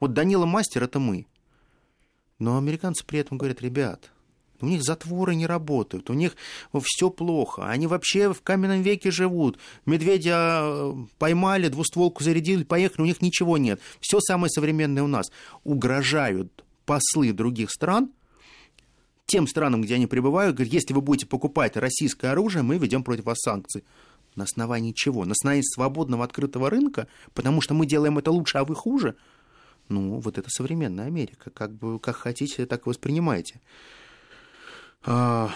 Вот 0.00 0.12
Данила 0.14 0.46
Мастер– 0.46 0.82
это 0.84 0.98
мы. 0.98 1.26
Но 2.38 2.56
американцы 2.56 3.04
при 3.04 3.20
этом 3.20 3.38
говорят, 3.38 3.62
ребят, 3.62 4.10
у 4.60 4.66
них 4.66 4.82
затворы 4.82 5.34
не 5.34 5.46
работают, 5.46 6.10
у 6.10 6.14
них 6.14 6.36
все 6.82 7.10
плохо, 7.10 7.68
они 7.68 7.86
вообще 7.86 8.32
в 8.32 8.42
каменном 8.42 8.82
веке 8.82 9.10
живут. 9.10 9.58
Медведя 9.86 10.60
э, 10.62 10.94
поймали, 11.18 11.68
двустволку 11.68 12.22
зарядили, 12.22 12.64
поехали, 12.64 13.02
у 13.02 13.06
них 13.06 13.22
ничего 13.22 13.58
нет. 13.58 13.80
Все 14.00 14.20
самое 14.20 14.50
современное 14.50 15.02
у 15.02 15.08
нас. 15.08 15.26
Угрожают 15.64 16.64
послы 16.84 17.32
других 17.32 17.70
стран– 17.70 18.10
тем 19.28 19.46
странам, 19.46 19.82
где 19.82 19.94
они 19.94 20.06
пребывают, 20.06 20.56
говорит, 20.56 20.72
если 20.72 20.94
вы 20.94 21.02
будете 21.02 21.26
покупать 21.26 21.76
российское 21.76 22.32
оружие, 22.32 22.62
мы 22.62 22.78
ведем 22.78 23.04
против 23.04 23.26
вас 23.26 23.38
санкции. 23.38 23.84
На 24.34 24.44
основании 24.44 24.92
чего? 24.92 25.24
На 25.24 25.32
основании 25.32 25.62
свободного 25.62 26.24
открытого 26.24 26.70
рынка, 26.70 27.08
потому 27.34 27.60
что 27.60 27.74
мы 27.74 27.86
делаем 27.86 28.18
это 28.18 28.30
лучше, 28.30 28.58
а 28.58 28.64
вы 28.64 28.74
хуже? 28.74 29.16
Ну, 29.88 30.18
вот 30.18 30.38
это 30.38 30.48
современная 30.50 31.06
Америка. 31.06 31.50
Как 31.50 31.72
бы 31.72 32.00
как 32.00 32.16
хотите, 32.16 32.64
так 32.66 32.86
и 32.86 32.88
воспринимайте. 32.88 33.60
А, 35.04 35.50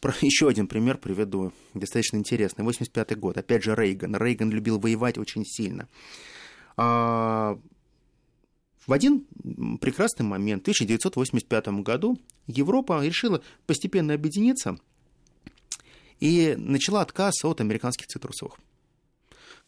про, 0.00 0.14
еще 0.20 0.48
один 0.48 0.68
пример 0.68 0.98
приведу, 0.98 1.52
достаточно 1.74 2.16
интересный. 2.16 2.64
85 2.64 3.18
год, 3.18 3.38
опять 3.38 3.64
же 3.64 3.74
Рейган. 3.74 4.14
Рейган 4.16 4.50
любил 4.50 4.78
воевать 4.78 5.18
очень 5.18 5.44
сильно. 5.44 5.88
А, 6.76 7.58
в 8.86 8.92
один 8.92 9.26
прекрасный 9.80 10.24
момент, 10.24 10.62
в 10.62 10.64
1985 10.64 11.68
году, 11.82 12.18
Европа 12.46 13.04
решила 13.04 13.42
постепенно 13.66 14.14
объединиться 14.14 14.78
и 16.20 16.54
начала 16.56 17.00
отказ 17.00 17.44
от 17.44 17.60
американских 17.60 18.06
цитрусовых. 18.06 18.58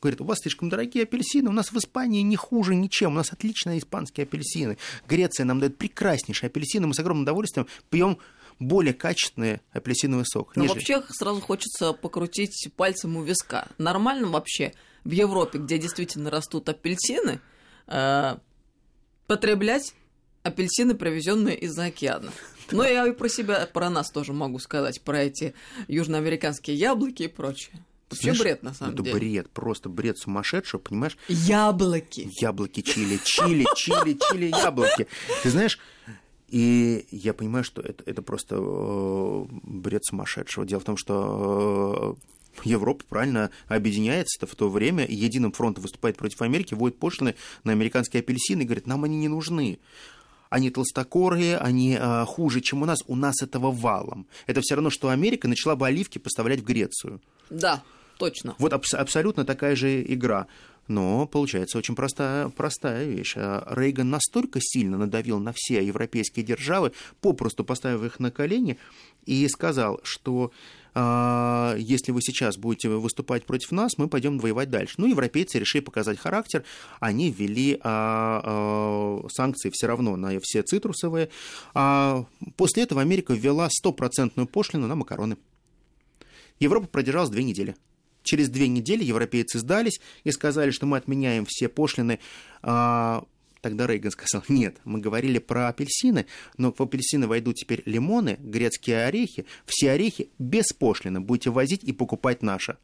Говорит, 0.02 0.20
у 0.20 0.24
вас 0.24 0.40
слишком 0.40 0.68
дорогие 0.68 1.05
апельсины, 1.05 1.48
у 1.48 1.52
нас 1.52 1.72
в 1.72 1.79
Испании 1.79 2.20
не 2.20 2.37
хуже 2.37 2.74
ничем, 2.74 3.12
у 3.12 3.14
нас 3.14 3.33
отличные 3.33 3.79
испанские 3.79 4.24
апельсины. 4.24 4.76
Греция 5.09 5.44
нам 5.44 5.59
дает 5.59 5.79
прекраснейшие 5.79 6.48
апельсины, 6.48 6.87
мы 6.87 6.94
с 6.94 6.98
огромным 6.98 7.22
удовольствием 7.22 7.66
пьем 7.88 8.18
более 8.59 8.92
качественный 8.92 9.61
апельсиновый 9.72 10.26
сок. 10.26 10.55
Но 10.55 10.62
нежели... 10.62 10.79
вообще 10.79 11.02
сразу 11.11 11.40
хочется 11.40 11.94
покрутить 11.94 12.68
пальцем 12.76 13.16
у 13.16 13.22
виска. 13.22 13.68
Нормально 13.79 14.29
вообще 14.29 14.74
в 15.05 15.11
Европе, 15.11 15.59
где 15.59 15.79
действительно 15.79 16.31
растут 16.31 16.68
апельсины, 16.68 17.40
э, 17.87 18.37
потреблять 19.27 19.95
апельсины, 20.43 20.95
привезенные 20.95 21.57
из-за 21.59 21.87
океана. 21.87 22.33
Но 22.71 22.85
я 22.85 23.07
и 23.07 23.12
про 23.12 23.29
себя, 23.29 23.67
про 23.73 23.91
нас 23.91 24.11
тоже 24.11 24.33
могу 24.33 24.59
сказать, 24.59 25.01
про 25.03 25.23
эти 25.23 25.55
южноамериканские 25.89 26.77
яблоки 26.77 27.25
и 27.25 27.29
прочее. 27.29 27.85
Вообще 28.11 28.23
Знаешь, 28.23 28.39
бред, 28.41 28.62
на 28.62 28.73
самом 28.73 28.95
это 28.95 29.03
деле. 29.03 29.17
бред, 29.17 29.51
просто 29.51 29.89
бред 29.89 30.17
сумасшедшего, 30.19 30.81
понимаешь? 30.81 31.19
Яблоки. 31.29 32.31
Яблоки 32.41 32.83
чили, 32.83 33.19
чили, 33.25 33.67
чили, 33.75 34.17
чили, 34.31 34.47
яблоки. 34.47 35.09
Ты 35.43 35.51
знаешь, 35.51 35.81
и 36.49 37.07
я 37.11 37.35
понимаю, 37.35 37.65
что 37.65 37.83
это, 37.83 38.05
это 38.07 38.23
просто 38.23 38.57
э, 38.59 39.47
бред 39.65 40.05
сумасшедшего. 40.05 40.65
Дело 40.65 40.81
в 40.81 40.85
том, 40.85 40.97
что 40.97 42.17
э, 42.17 42.36
Европа 42.64 43.05
правильно 43.09 43.51
объединяется 43.69 44.47
в 44.47 44.55
то 44.55 44.69
время, 44.69 45.05
и 45.05 45.14
единым 45.14 45.53
фронтом 45.53 45.83
выступает 45.83 46.16
против 46.16 46.42
Америки, 46.42 46.75
вводит 46.75 46.99
пошлины 46.99 47.35
на 47.64 47.73
американские 47.73 48.21
апельсины 48.21 48.62
и 48.62 48.64
говорит, 48.64 48.87
нам 48.87 49.05
они 49.05 49.16
не 49.16 49.29
нужны. 49.29 49.79
Они 50.49 50.71
толстокорые, 50.71 51.59
они 51.59 51.99
э, 52.01 52.25
хуже, 52.25 52.61
чем 52.61 52.83
у 52.83 52.87
нас. 52.87 53.01
У 53.07 53.16
нас 53.16 53.42
этого 53.42 53.73
валом. 53.73 54.27
Это 54.47 54.61
все 54.61 54.77
равно, 54.77 54.90
что 54.90 55.09
Америка 55.09 55.49
начала 55.49 55.75
бы 55.75 55.87
оливки 55.87 56.19
поставлять 56.19 56.61
в 56.61 56.64
Грецию. 56.64 57.21
Да, 57.51 57.83
точно. 58.19 58.55
Вот 58.59 58.73
аб- 58.73 58.85
абсолютно 58.95 59.45
такая 59.45 59.74
же 59.74 60.03
игра. 60.03 60.47
Но 60.89 61.26
получается 61.26 61.78
очень 61.78 61.97
простая, 61.97 62.49
простая 62.49 63.07
вещь. 63.07 63.35
А 63.37 63.66
Рейган 63.74 64.09
настолько 64.09 64.61
сильно 64.62 64.97
надавил 64.97 65.41
на 65.41 65.53
все 65.55 65.85
европейские 65.85 66.45
державы, 66.45 66.93
попросту 67.20 67.64
поставив 67.64 68.05
их 68.05 68.20
на 68.20 68.30
колени, 68.30 68.78
и 69.24 69.49
сказал, 69.49 70.01
что 70.05 70.53
если 70.97 72.12
вы 72.12 72.22
сейчас 72.22 72.57
будете 72.57 72.88
выступать 72.88 73.44
против 73.44 73.70
нас, 73.72 73.99
мы 73.99 74.09
пойдем 74.09 74.38
воевать 74.38 74.70
дальше. 74.70 74.94
Ну, 74.97 75.07
европейцы 75.07 75.59
решили 75.59 75.82
показать 75.82 76.18
характер, 76.18 76.64
они 77.01 77.30
ввели 77.30 77.78
а, 77.82 78.40
а, 78.42 79.28
санкции 79.28 79.70
все 79.70 79.88
равно 79.88 80.16
на 80.16 80.40
все 80.40 80.62
цитрусовые. 80.62 81.28
А 81.74 82.24
после 82.57 82.84
этого 82.84 83.03
Америка 83.03 83.34
ввела 83.34 83.68
стопроцентную 83.70 84.47
пошлину 84.47 84.86
на 84.86 84.94
макароны. 84.94 85.36
Европа 86.61 86.86
продержалась 86.86 87.30
две 87.30 87.44
недели. 87.44 87.76
Через 88.22 88.49
две 88.49 88.66
недели 88.66 89.05
европейцы 89.05 89.59
сдались 89.59 90.01
и 90.24 90.32
сказали, 90.32 90.70
что 90.70 90.86
мы 90.86 90.97
отменяем 90.97 91.44
все 91.47 91.68
пошлины. 91.68 92.18
Тогда 93.67 93.89
Рейган 93.89 94.12
сказал, 94.12 94.45
нет, 94.49 94.77
мы 94.85 95.01
говорили 95.01 95.41
про 95.41 95.67
апельсины, 95.67 96.27
но 96.57 96.73
в 96.73 96.81
апельсины 96.81 97.27
войдут 97.27 97.57
теперь 97.57 97.83
лимоны, 97.85 98.37
грецкие 98.39 99.07
орехи, 99.07 99.45
все 99.67 99.91
орехи 99.91 100.31
без 100.39 100.73
пошлины 100.73 101.21
будете 101.21 101.51
возить 101.51 101.83
и 101.83 101.91
покупать 101.91 102.43
наши. 102.43 102.77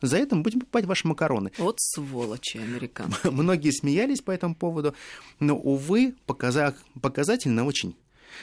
За 0.00 0.16
это 0.16 0.36
мы 0.36 0.42
будем 0.42 0.60
покупать 0.60 0.84
ваши 0.84 1.08
макароны. 1.08 1.50
Вот 1.58 1.80
сволочи 1.80 2.58
американцы. 2.58 3.18
Многие 3.32 3.72
смеялись 3.72 4.20
по 4.20 4.30
этому 4.30 4.54
поводу, 4.54 4.94
но, 5.40 5.56
увы, 5.56 6.14
показа... 6.24 6.76
показательно 7.02 7.64
очень. 7.64 7.96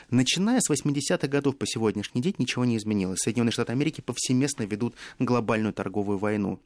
Начиная 0.09 0.59
с 0.59 0.69
80-х 0.69 1.29
годов 1.29 1.55
по 1.55 1.65
сегодняшний 1.65 2.21
день 2.21 2.35
ничего 2.39 2.65
не 2.65 2.75
изменилось. 2.75 3.19
Соединенные 3.21 3.53
Штаты 3.53 3.71
Америки 3.71 4.01
повсеместно 4.01 4.63
ведут 4.63 4.95
глобальную 5.17 5.71
торговую 5.71 6.17
войну 6.17 6.59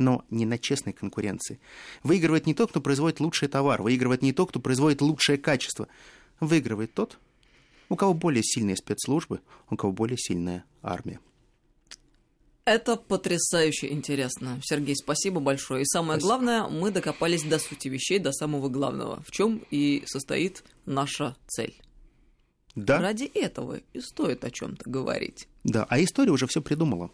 но 0.00 0.24
не 0.30 0.46
на 0.46 0.58
честной 0.58 0.92
конкуренции. 0.92 1.60
Выигрывает 2.02 2.46
не 2.46 2.54
тот, 2.54 2.70
кто 2.70 2.80
производит 2.80 3.20
лучший 3.20 3.48
товар, 3.48 3.82
выигрывает 3.82 4.22
не 4.22 4.32
тот, 4.32 4.50
кто 4.50 4.58
производит 4.58 5.00
лучшее 5.02 5.38
качество. 5.38 5.86
Выигрывает 6.40 6.94
тот, 6.94 7.18
у 7.88 7.96
кого 7.96 8.14
более 8.14 8.42
сильные 8.42 8.76
спецслужбы, 8.76 9.40
у 9.68 9.76
кого 9.76 9.92
более 9.92 10.16
сильная 10.18 10.64
армия. 10.82 11.20
Это 12.64 12.96
потрясающе 12.96 13.90
интересно. 13.92 14.60
Сергей, 14.62 14.94
спасибо 14.96 15.40
большое. 15.40 15.82
И 15.82 15.86
самое 15.86 16.20
спасибо. 16.20 16.28
главное, 16.28 16.68
мы 16.68 16.90
докопались 16.90 17.42
до 17.42 17.58
сути 17.58 17.88
вещей, 17.88 18.18
до 18.18 18.32
самого 18.32 18.68
главного, 18.68 19.22
в 19.26 19.30
чем 19.30 19.62
и 19.70 20.04
состоит 20.06 20.62
наша 20.86 21.36
цель. 21.46 21.80
Да. 22.76 22.98
Ради 22.98 23.24
этого 23.24 23.80
и 23.92 24.00
стоит 24.00 24.44
о 24.44 24.50
чем-то 24.50 24.88
говорить. 24.88 25.48
Да, 25.64 25.86
а 25.88 26.00
история 26.00 26.30
уже 26.30 26.46
все 26.46 26.62
придумала. 26.62 27.10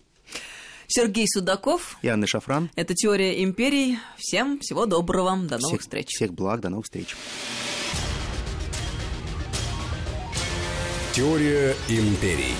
Сергей 0.88 1.26
Судаков. 1.28 1.96
И 2.02 2.08
Анна 2.08 2.26
Шафран. 2.26 2.70
Это 2.76 2.94
«Теория 2.94 3.42
империй». 3.42 3.98
Всем 4.16 4.58
всего 4.60 4.86
доброго. 4.86 5.36
До 5.36 5.58
новых 5.58 5.66
всех, 5.66 5.80
встреч. 5.80 6.08
Всех 6.08 6.32
благ. 6.34 6.60
До 6.60 6.68
новых 6.68 6.86
встреч. 6.86 7.14
Теория 11.12 11.74
империй. 11.88 12.54